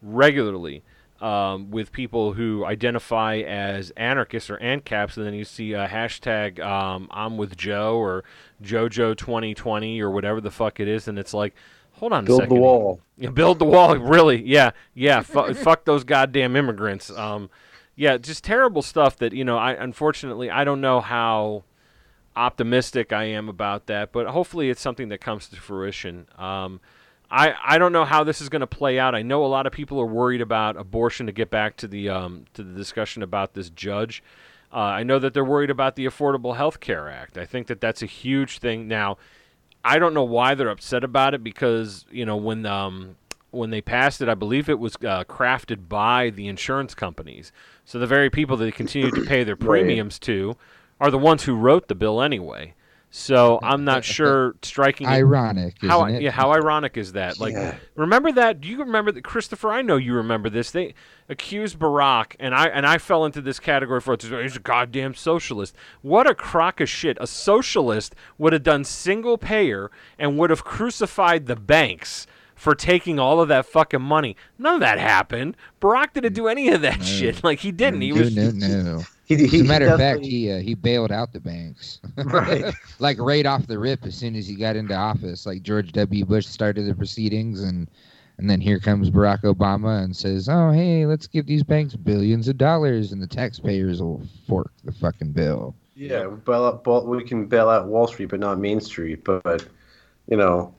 [0.00, 0.82] regularly
[1.20, 6.60] um, with people who identify as anarchists or ANCAPs, and then you see a hashtag
[6.60, 8.24] um, I'm with Joe or
[8.62, 11.54] JoJo 2020 or whatever the fuck it is, and it's like,
[11.92, 12.54] hold on a Build second.
[12.56, 13.00] the wall.
[13.16, 13.96] Yeah, build the wall.
[13.98, 14.42] Really?
[14.42, 15.22] Yeah, yeah.
[15.22, 17.10] Fu- fuck those goddamn immigrants.
[17.10, 17.48] Um,
[17.96, 19.16] yeah, just terrible stuff.
[19.18, 21.64] That you know, I unfortunately I don't know how
[22.36, 26.26] optimistic I am about that, but hopefully it's something that comes to fruition.
[26.36, 26.80] Um,
[27.30, 29.14] I I don't know how this is going to play out.
[29.14, 31.26] I know a lot of people are worried about abortion.
[31.26, 34.22] To get back to the um, to the discussion about this judge.
[34.72, 37.38] Uh, I know that they're worried about the Affordable Health Care Act.
[37.38, 38.88] I think that that's a huge thing.
[38.88, 39.18] Now,
[39.84, 43.16] I don't know why they're upset about it because you know when um,
[43.54, 47.52] when they passed it, I believe it was uh, crafted by the insurance companies.
[47.84, 50.56] So the very people that they continue to pay their premiums to
[51.00, 52.74] are the ones who wrote the bill anyway.
[53.16, 56.20] So I'm not sure striking it Ironic, isn't how it?
[56.20, 57.76] yeah how ironic is that like Yeah.
[57.94, 60.94] remember that do you remember that christopher i know you remember this they
[61.28, 64.22] accused barack and i and i fell into this category for it.
[64.22, 69.38] he's a goddamn socialist what a crock of shit a socialist would have done single
[69.38, 74.74] payer and would have crucified the banks for taking all of that fucking money none
[74.74, 78.20] of that happened barack didn't do any of that shit like he didn't he no,
[78.20, 79.02] was no, no.
[79.26, 82.74] He, he, As a matter of fact, he uh, he bailed out the banks, right.
[82.98, 85.46] like right off the rip as soon as he got into office.
[85.46, 86.24] Like George W.
[86.26, 87.88] Bush started the proceedings, and
[88.36, 92.48] and then here comes Barack Obama and says, "Oh, hey, let's give these banks billions
[92.48, 97.24] of dollars, and the taxpayers will fork the fucking bill." Yeah, bail out, bail, we
[97.24, 99.24] can bail out Wall Street, but not Main Street.
[99.24, 99.66] But, but
[100.28, 100.74] you know,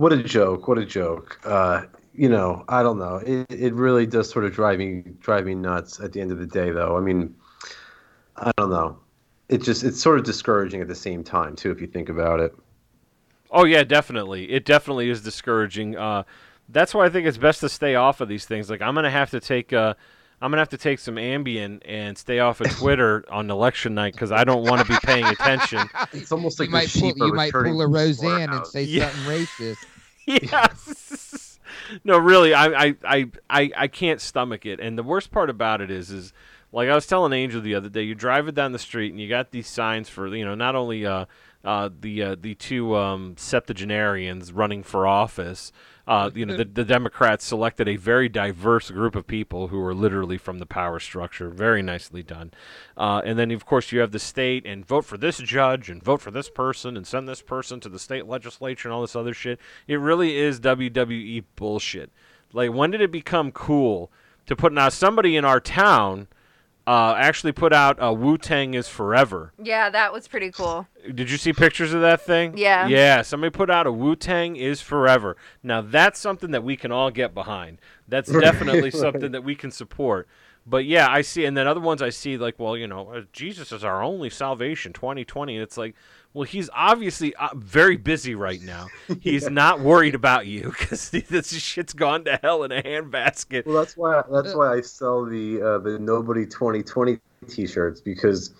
[0.00, 0.66] what a joke!
[0.66, 1.38] What a joke!
[1.44, 1.82] Uh,
[2.14, 3.16] you know, I don't know.
[3.16, 6.00] It, it really does sort of drive me drive me nuts.
[6.00, 7.34] At the end of the day, though, I mean,
[8.38, 8.98] I don't know.
[9.50, 12.40] It just it's sort of discouraging at the same time too, if you think about
[12.40, 12.54] it.
[13.50, 14.50] Oh yeah, definitely.
[14.50, 15.98] It definitely is discouraging.
[15.98, 16.22] Uh,
[16.70, 18.70] that's why I think it's best to stay off of these things.
[18.70, 19.92] Like I'm gonna have to take uh,
[20.42, 24.14] I'm gonna have to take some Ambien and stay off of Twitter on election night
[24.14, 25.80] because I don't want to be paying attention.
[26.12, 28.66] It's almost like you the might pull, sheep are you might pull a Roseanne and
[28.66, 29.10] say Yeah.
[29.10, 29.84] something racist.
[30.26, 31.46] yes.
[32.04, 34.80] No, really, I, I, I, I, I can't stomach it.
[34.80, 36.32] And the worst part about it is, is
[36.72, 39.28] like I was telling Angel the other day, you're driving down the street and you
[39.28, 41.24] got these signs for, you know, not only uh,
[41.64, 45.72] uh, the uh, the two um, septuagenarians running for office.
[46.10, 49.94] Uh, you know, the, the Democrats selected a very diverse group of people who were
[49.94, 51.48] literally from the power structure.
[51.48, 52.50] Very nicely done.
[52.96, 56.02] Uh, and then, of course, you have the state and vote for this judge and
[56.02, 59.14] vote for this person and send this person to the state legislature and all this
[59.14, 59.60] other shit.
[59.86, 62.10] It really is WWE bullshit.
[62.52, 64.10] Like, when did it become cool
[64.46, 66.26] to put now somebody in our town
[66.90, 69.52] uh, actually put out uh, Wu Tang is Forever?
[69.62, 70.88] Yeah, that was pretty cool.
[71.14, 72.58] Did you see pictures of that thing?
[72.58, 72.88] Yeah.
[72.88, 75.36] Yeah, somebody put out a Wu Tang is forever.
[75.62, 77.78] Now that's something that we can all get behind.
[78.08, 80.26] That's definitely something that we can support.
[80.66, 83.22] But yeah, I see, and then other ones I see like, well, you know, uh,
[83.32, 85.56] Jesus is our only salvation, 2020.
[85.56, 85.94] And it's like,
[86.32, 88.86] well, he's obviously uh, very busy right now.
[89.20, 93.66] He's not worried about you because this shit's gone to hell in a handbasket.
[93.66, 98.54] Well, that's why that's why I sell the uh, the nobody 2020 T-shirts because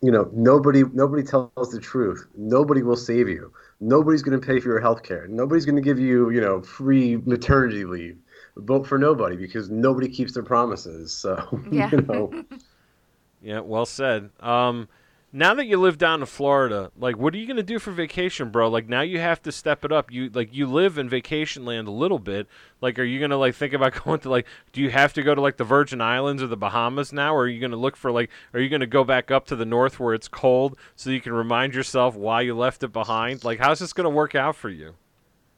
[0.00, 2.24] you know nobody nobody tells the truth.
[2.36, 3.52] Nobody will save you.
[3.80, 5.26] Nobody's going to pay for your health care.
[5.26, 8.16] Nobody's going to give you you know free maternity leave.
[8.58, 11.12] Vote for nobody because nobody keeps their promises.
[11.12, 11.90] So Yeah.
[11.90, 12.44] you know
[13.40, 14.30] Yeah, well said.
[14.40, 14.88] Um,
[15.32, 18.50] now that you live down in Florida, like what are you gonna do for vacation,
[18.50, 18.68] bro?
[18.68, 20.10] Like now you have to step it up.
[20.10, 22.48] You like you live in vacation land a little bit.
[22.80, 25.34] Like are you gonna like think about going to like do you have to go
[25.34, 27.34] to like the Virgin Islands or the Bahamas now?
[27.34, 29.66] Or are you gonna look for like are you gonna go back up to the
[29.66, 33.44] north where it's cold so you can remind yourself why you left it behind?
[33.44, 34.94] Like how's this gonna work out for you?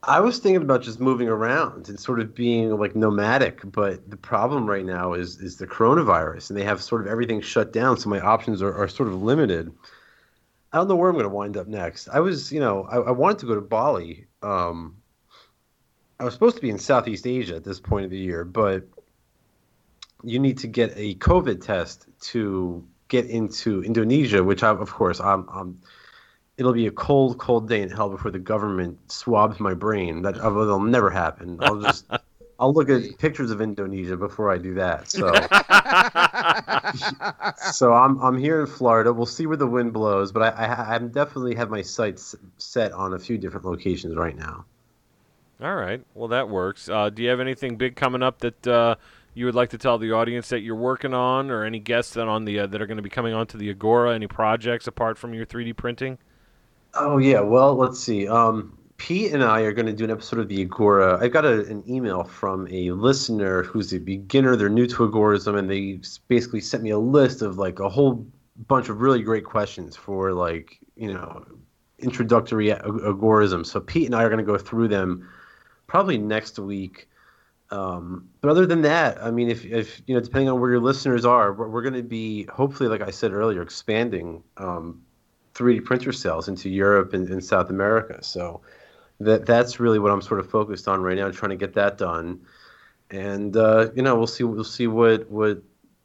[0.02, 4.16] I was thinking about just moving around and sort of being like nomadic, but the
[4.16, 7.98] problem right now is is the coronavirus, and they have sort of everything shut down,
[7.98, 9.70] so my options are, are sort of limited.
[10.72, 12.08] I don't know where I'm going to wind up next.
[12.08, 14.26] I was, you know, I, I wanted to go to Bali.
[14.42, 14.96] Um,
[16.18, 18.84] I was supposed to be in Southeast Asia at this point of the year, but
[20.22, 25.20] you need to get a COVID test to get into Indonesia, which I, of course,
[25.20, 25.80] I'm, I'm
[26.60, 30.22] it'll be a cold, cold day in hell before the government swabs my brain.
[30.22, 31.56] That uh, that'll never happen.
[31.60, 32.04] I'll just
[32.60, 35.10] I'll look at pictures of Indonesia before I do that.
[35.10, 35.32] So
[37.72, 39.10] so I'm I'm here in Florida.
[39.10, 42.92] We'll see where the wind blows, but I I, I definitely have my sights set
[42.92, 44.66] on a few different locations right now.
[45.62, 46.02] All right.
[46.14, 46.88] Well, that works.
[46.88, 48.96] Uh, do you have anything big coming up that uh,
[49.34, 52.28] you would like to tell the audience that you're working on, or any guests that
[52.28, 54.14] on the uh, that are going to be coming onto the Agora?
[54.14, 56.18] Any projects apart from your 3D printing?
[56.94, 58.26] Oh yeah, well let's see.
[58.28, 61.18] Um, Pete and I are going to do an episode of the Agora.
[61.22, 64.56] I got a, an email from a listener who's a beginner.
[64.56, 68.26] They're new to Agorism, and they basically sent me a list of like a whole
[68.68, 71.46] bunch of really great questions for like you know
[71.98, 73.64] introductory ag- agorism.
[73.64, 75.28] So Pete and I are going to go through them
[75.86, 77.08] probably next week.
[77.70, 80.80] Um, but other than that, I mean, if, if you know, depending on where your
[80.80, 85.02] listeners are, we're, we're going to be hopefully, like I said earlier, expanding um,
[85.54, 88.22] 3D printer sales into Europe and, and South America.
[88.22, 88.60] So
[89.20, 91.98] that that's really what I'm sort of focused on right now, trying to get that
[91.98, 92.40] done.
[93.10, 95.62] And uh, you know, we'll see we'll see what what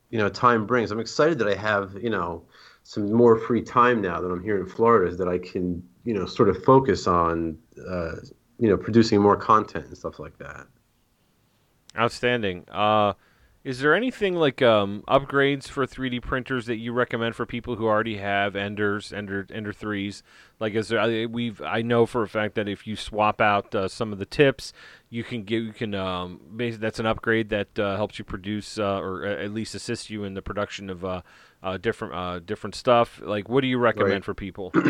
[0.09, 0.91] you know time brings.
[0.91, 2.43] I'm excited that I have you know
[2.83, 6.25] some more free time now that I'm here in Florida, that I can you know
[6.25, 8.15] sort of focus on uh,
[8.59, 10.67] you know producing more content and stuff like that.
[11.97, 12.65] Outstanding.
[12.69, 13.13] Uh,
[13.65, 17.85] is there anything like um, upgrades for 3D printers that you recommend for people who
[17.87, 20.23] already have Enders, Ender, Ender threes?
[20.59, 20.99] Like, is there?
[20.99, 24.19] I- We've I know for a fact that if you swap out uh, some of
[24.19, 24.71] the tips,
[25.09, 28.77] you can get you can um, basically that's an upgrade that uh, helps you produce
[28.79, 31.21] uh, or at least assist you in the production of uh,
[31.63, 33.19] uh, different uh, different stuff.
[33.21, 34.23] Like, what do you recommend Right.
[34.23, 34.71] for people?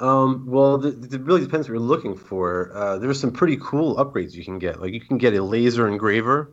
[0.00, 2.72] Um, well, it really depends what you're looking for.
[2.74, 4.80] Uh, there's some pretty cool upgrades you can get.
[4.80, 6.50] Like you can get a laser engraver,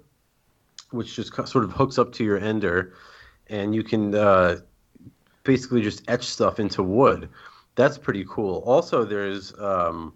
[0.92, 2.94] which just sort of hooks up to your ender,
[3.48, 4.58] and you can uh,
[5.44, 7.30] basically just etch stuff into wood.
[7.76, 8.64] That's pretty cool.
[8.66, 10.14] Also, there's um,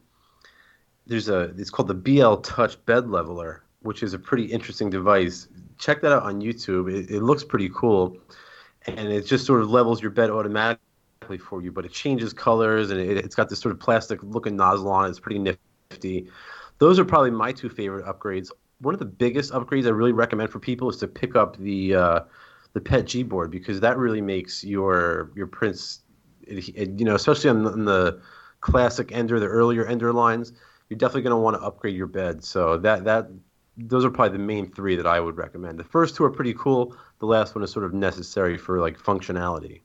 [1.07, 5.47] there's a it's called the BL Touch Bed Leveler, which is a pretty interesting device.
[5.78, 6.91] Check that out on YouTube.
[6.91, 8.17] It, it looks pretty cool,
[8.86, 12.91] and it just sort of levels your bed automatically for you, but it changes colors
[12.91, 15.09] and it, it's got this sort of plastic looking nozzle on it.
[15.09, 16.28] It's pretty nifty.
[16.80, 18.49] Those are probably my two favorite upgrades.
[18.84, 21.95] One of the biggest upgrades I really recommend for people is to pick up the
[21.95, 22.19] uh,
[22.73, 26.01] the PETG board because that really makes your your prints,
[26.47, 28.21] you know, especially on the, on the
[28.61, 30.53] classic Ender, the earlier Ender lines.
[30.89, 32.43] You're definitely going to want to upgrade your bed.
[32.43, 33.29] So that that
[33.77, 35.79] those are probably the main three that I would recommend.
[35.79, 36.95] The first two are pretty cool.
[37.19, 39.81] The last one is sort of necessary for like functionality.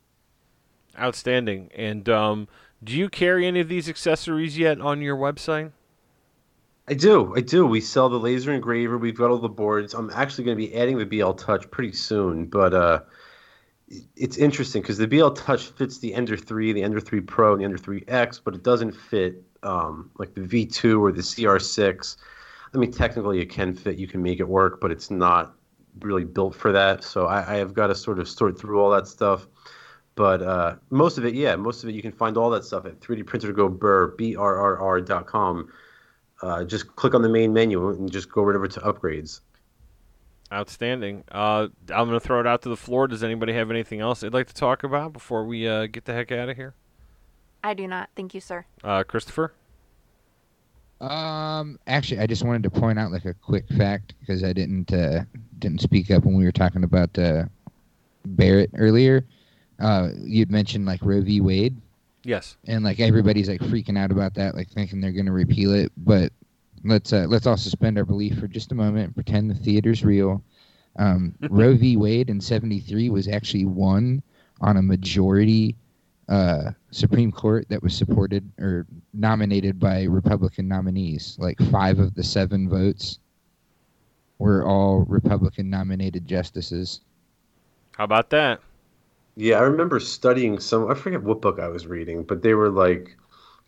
[0.98, 1.70] Outstanding.
[1.74, 2.48] And um,
[2.82, 5.72] do you carry any of these accessories yet on your website?
[6.88, 7.34] I do.
[7.36, 7.66] I do.
[7.66, 8.96] We sell the laser engraver.
[8.96, 9.92] We've got all the boards.
[9.92, 13.00] I'm actually going to be adding the BL Touch pretty soon, but uh,
[14.16, 17.60] it's interesting because the BL Touch fits the Ender 3, the Ender 3 Pro, and
[17.60, 22.16] the Ender 3X, but it doesn't fit um, like the V2 or the CR6.
[22.72, 23.98] I mean, technically it can fit.
[23.98, 25.56] You can make it work, but it's not
[26.00, 27.04] really built for that.
[27.04, 29.46] So I, I have got to sort of sort through all that stuff.
[30.14, 32.86] But uh, most of it, yeah, most of it, you can find all that stuff
[32.86, 33.26] at 3D
[36.42, 39.40] Uh, just click on the main menu and just go right over to upgrades.
[40.52, 41.24] Outstanding.
[41.30, 43.06] Uh, I'm going to throw it out to the floor.
[43.06, 46.14] Does anybody have anything else they'd like to talk about before we uh, get the
[46.14, 46.74] heck out of here?
[47.62, 48.08] I do not.
[48.16, 48.64] Thank you, sir.
[48.82, 49.52] Uh, Christopher?
[51.00, 54.92] Um, actually, I just wanted to point out like a quick fact because I didn't
[54.92, 55.24] uh,
[55.58, 57.44] didn't speak up when we were talking about uh,
[58.24, 59.24] Barrett earlier.
[59.78, 61.40] Uh, you'd mentioned like Roe v.
[61.40, 61.76] Wade,
[62.28, 62.58] Yes.
[62.66, 65.90] and like everybody's like freaking out about that, like thinking they're gonna repeal it.
[65.96, 66.30] But
[66.84, 70.04] let's uh, let's all suspend our belief for just a moment and pretend the theater's
[70.04, 70.42] real.
[70.98, 71.96] Um, Roe v.
[71.96, 74.22] Wade in '73 was actually won
[74.60, 75.74] on a majority
[76.28, 81.36] uh, Supreme Court that was supported or nominated by Republican nominees.
[81.40, 83.20] Like five of the seven votes
[84.38, 87.00] were all Republican nominated justices.
[87.96, 88.60] How about that?
[89.40, 90.90] Yeah, I remember studying some.
[90.90, 93.16] I forget what book I was reading, but they were like,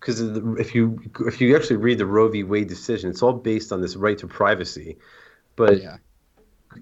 [0.01, 2.43] because if you if you actually read the Roe v.
[2.43, 4.99] Wade decision, it's all based on this right to privacy.
[5.55, 5.99] But yeah.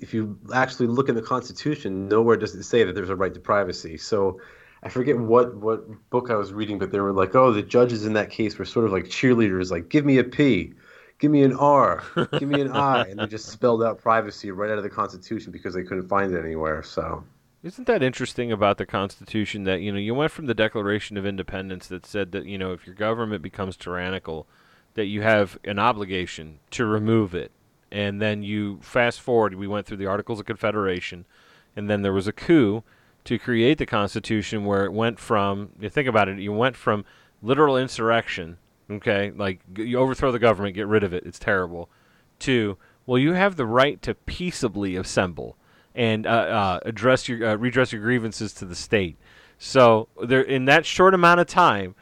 [0.01, 3.35] if you actually look in the Constitution, nowhere does it say that there's a right
[3.35, 3.99] to privacy.
[3.99, 4.41] So
[4.83, 8.07] I forget what what book I was reading, but they were like, oh, the judges
[8.07, 10.73] in that case were sort of like cheerleaders, like give me a P,
[11.19, 12.03] give me an R,
[12.39, 15.53] give me an I, and they just spelled out privacy right out of the Constitution
[15.53, 16.83] because they couldn't find it anywhere.
[16.83, 17.23] So.
[17.61, 21.27] Isn't that interesting about the Constitution that you know you went from the Declaration of
[21.27, 24.47] Independence that said that you know if your government becomes tyrannical,
[24.95, 27.51] that you have an obligation to remove it,
[27.91, 31.27] and then you fast forward, we went through the Articles of Confederation,
[31.75, 32.85] and then there was a coup
[33.25, 37.05] to create the Constitution where it went from you think about it, you went from
[37.43, 41.91] literal insurrection, okay, like you overthrow the government, get rid of it, it's terrible,
[42.39, 45.58] to well you have the right to peaceably assemble
[45.99, 49.19] and uh, uh, address your uh, redress your grievances to the state.
[49.59, 51.97] So there, in that short amount of time,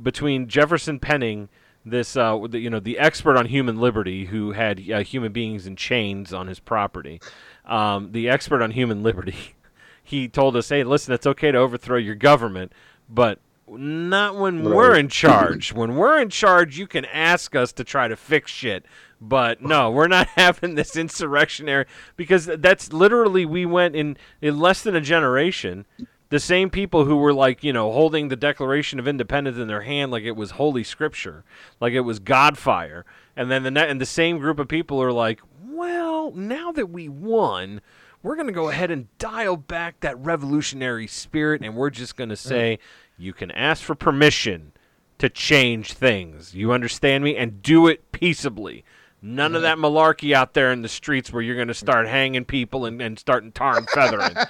[0.00, 1.48] between Jefferson penning
[1.84, 5.66] this, uh, the, you know, the expert on human liberty who had uh, human beings
[5.66, 7.22] in chains on his property,
[7.64, 9.56] um, the expert on human liberty,
[10.04, 12.72] he told us, "Hey, listen, it's okay to overthrow your government,
[13.08, 13.40] but."
[13.70, 15.74] Not when we're in charge.
[15.74, 18.86] when we're in charge, you can ask us to try to fix shit.
[19.20, 24.82] But no, we're not having this insurrectionary because that's literally we went in in less
[24.82, 25.86] than a generation.
[26.30, 29.82] The same people who were like, you know, holding the Declaration of Independence in their
[29.82, 31.42] hand like it was holy scripture,
[31.80, 33.04] like it was Godfire,
[33.34, 36.90] and then the ne- and the same group of people are like, well, now that
[36.90, 37.80] we won,
[38.22, 42.30] we're going to go ahead and dial back that revolutionary spirit, and we're just going
[42.30, 42.78] to say
[43.16, 44.72] you can ask for permission
[45.18, 46.54] to change things.
[46.54, 47.36] You understand me?
[47.36, 48.84] And do it peaceably.
[49.20, 52.44] None of that malarkey out there in the streets where you're going to start hanging
[52.44, 54.32] people and, and starting tar and feathering.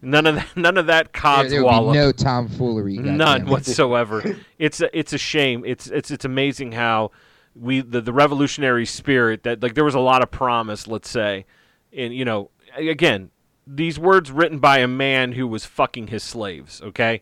[0.00, 1.92] None of that, none of that There, there would codswallop.
[1.92, 2.96] be no tomfoolery.
[2.96, 4.36] None whatsoever.
[4.58, 5.62] it's a, it's a shame.
[5.66, 7.10] It's it's it's amazing how
[7.54, 11.44] we the, the revolutionary spirit that like there was a lot of promise, let's say,
[11.92, 13.30] and you know again
[13.66, 16.80] these words written by a man who was fucking his slaves.
[16.80, 17.20] Okay,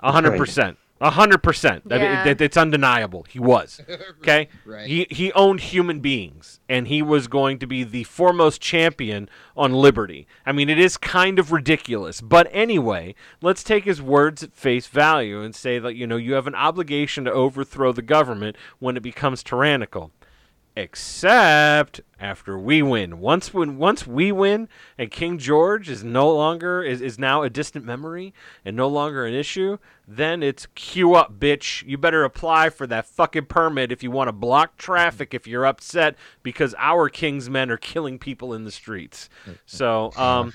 [0.00, 0.78] a hundred percent.
[1.00, 1.82] A hundred percent.
[1.90, 2.26] I mean, Yeah.
[2.28, 3.26] it- It's undeniable.
[3.28, 3.80] He was.
[4.20, 4.48] Okay.
[4.64, 4.86] Right.
[4.86, 9.72] He he owned human beings, and he was going to be the foremost champion on
[9.72, 10.26] liberty.
[10.44, 14.86] I mean, it is kind of ridiculous, but anyway, let's take his words at face
[14.88, 18.96] value and say that you know you have an obligation to overthrow the government when
[18.96, 20.10] it becomes tyrannical.
[20.78, 23.18] Except after we win.
[23.18, 24.68] Once when once we win
[24.98, 29.24] and King George is no longer is, is now a distant memory and no longer
[29.24, 31.82] an issue, then it's queue up, bitch.
[31.86, 35.64] You better apply for that fucking permit if you want to block traffic if you're
[35.64, 39.30] upset because our king's men are killing people in the streets.
[39.64, 40.52] So um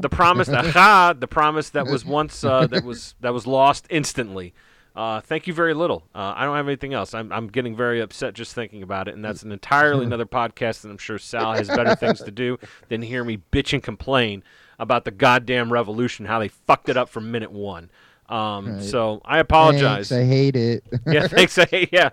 [0.00, 4.52] the promise aha, the promise that was once uh, that was that was lost instantly.
[4.94, 6.02] Uh, thank you very little.
[6.14, 7.14] Uh, I don't have anything else.
[7.14, 10.84] I'm, I'm getting very upset just thinking about it, and that's an entirely another podcast.
[10.84, 14.42] And I'm sure Sal has better things to do than hear me bitch and complain
[14.78, 17.90] about the goddamn revolution, how they fucked it up from minute one.
[18.28, 18.82] Um, Right.
[18.82, 20.08] So I apologize.
[20.08, 20.84] Thanks, I hate it.
[21.06, 21.58] yeah, thanks.
[21.92, 22.10] yeah,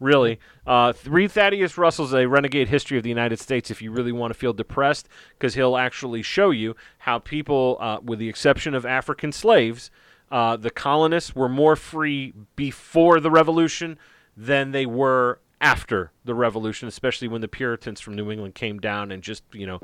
[0.00, 0.40] really.
[0.66, 4.32] Uh, read Thaddeus Russell's A Renegade History of the United States if you really want
[4.32, 5.08] to feel depressed,
[5.38, 9.90] because he'll actually show you how people, uh, with the exception of African slaves,
[10.30, 13.98] uh, the colonists were more free before the Revolution
[14.36, 19.10] than they were after the Revolution, especially when the Puritans from New England came down
[19.10, 19.80] and just, you know,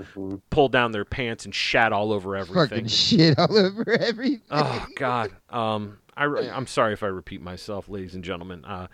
[0.51, 2.69] pulled down their pants and shat all over everything.
[2.69, 4.43] Fucking shit all over everything.
[4.51, 5.33] Oh God.
[5.51, 8.65] Um, I I'm sorry if I repeat myself, ladies and gentlemen.
[8.65, 8.87] Uh,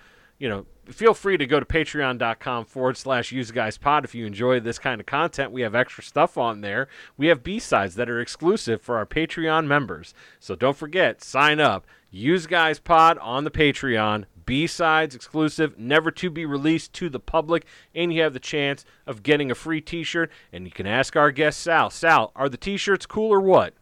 [0.42, 4.26] you know, feel free to go to patreon.com forward slash use guys pod if you
[4.26, 5.52] enjoy this kind of content.
[5.52, 6.88] We have extra stuff on there.
[7.16, 10.14] We have B sides that are exclusive for our Patreon members.
[10.40, 11.86] So don't forget, sign up.
[12.10, 14.24] Use guys pod on the Patreon.
[14.44, 17.64] B sides exclusive, never to be released to the public,
[17.94, 20.28] and you have the chance of getting a free t shirt.
[20.52, 21.88] And you can ask our guest Sal.
[21.90, 23.74] Sal, are the t shirts cool or what?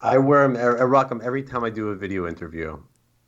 [0.00, 0.56] I wear them.
[0.56, 2.78] I rock them every time I do a video interview.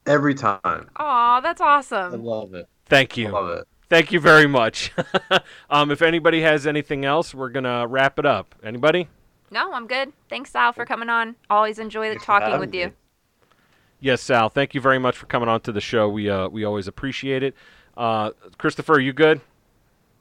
[0.06, 0.88] Every time.
[0.96, 2.14] Aw, that's awesome.
[2.14, 2.66] I love it.
[2.86, 3.28] Thank I you.
[3.30, 3.68] love it.
[3.88, 4.92] Thank you very much.
[5.70, 8.54] um, if anybody has anything else, we're gonna wrap it up.
[8.62, 9.08] Anybody?
[9.50, 10.12] No, I'm good.
[10.28, 11.34] Thanks, Sal, for coming on.
[11.50, 12.92] Always enjoy Thanks for talking with you.
[13.98, 14.48] Yes, Sal.
[14.48, 16.08] Thank you very much for coming on to the show.
[16.08, 17.54] We uh, we always appreciate it.
[17.96, 19.40] Uh, Christopher, you good?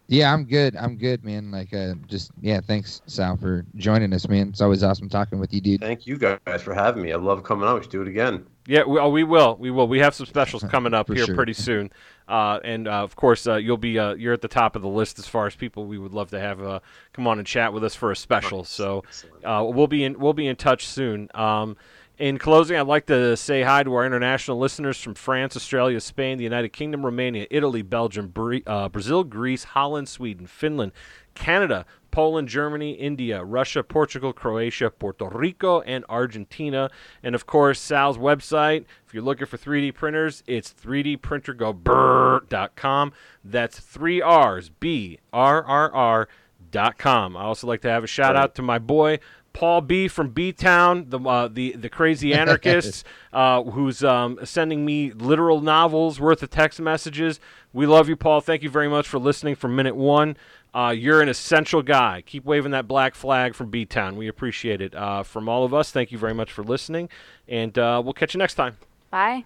[0.08, 0.76] Yeah, I'm good.
[0.76, 1.52] I'm good, man.
[1.52, 4.50] Like, uh, just yeah, thanks, Sal, for joining us, man.
[4.50, 5.82] It's always awesome talking with you, dude.
[5.82, 7.14] Thank you guys for having me.
[7.14, 7.76] I love coming on.
[7.76, 8.48] We should do it again.
[8.70, 9.58] Yeah, we, oh, we will.
[9.60, 9.88] We will.
[9.88, 11.34] We have some specials coming up here sure.
[11.34, 11.92] pretty soon,
[12.28, 14.88] uh, and uh, of course, uh, you'll be uh, you're at the top of the
[14.88, 16.80] list as far as people we would love to have uh,
[17.12, 18.64] come on and chat with us for a special.
[18.64, 19.04] So
[19.44, 21.30] uh, we'll be in we'll be in touch soon.
[21.34, 21.78] Um,
[22.20, 26.38] In closing, I'd like to say hi to our international listeners from France, Australia, Spain,
[26.38, 30.92] the United Kingdom, Romania, Italy, Belgium, Bre- uh, Brazil, Greece, Holland, Sweden, Finland,
[31.40, 36.92] Canada, Poland, Germany, India, Russia, Portugal, Croatia, Puerto Rico, and Argentina.
[37.24, 38.84] And of course, Sal's website.
[39.08, 43.14] If you're looking for 3D printers, it's 3dprintergobrrr.com.
[43.44, 46.28] That's three R's, B R R R
[46.72, 47.38] dot com.
[47.38, 49.20] I also like to have a shout out to my boy
[49.54, 54.86] Paul B from B Town, the uh, the the crazy anarchist, uh, who's um, sending
[54.86, 57.40] me literal novels worth of text messages.
[57.74, 58.42] We love you, Paul.
[58.42, 60.38] Thank you very much for listening from minute one.
[60.74, 62.22] Uh, you're an essential guy.
[62.26, 64.16] Keep waving that black flag from B Town.
[64.18, 64.94] We appreciate it.
[64.94, 67.10] Uh, from all of us, thank you very much for listening,
[67.48, 68.78] and uh, we'll catch you next time.
[69.10, 69.46] Bye.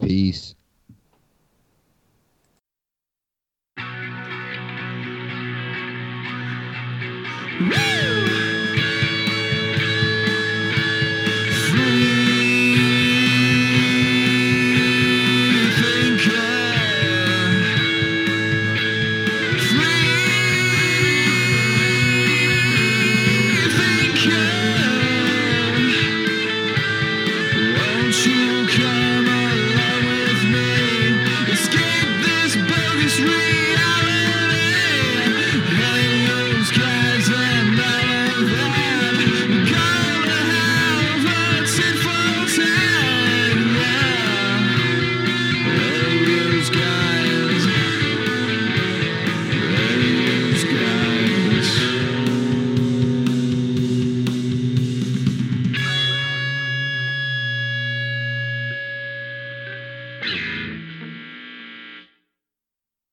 [0.00, 0.54] Peace.
[7.60, 7.99] Woo!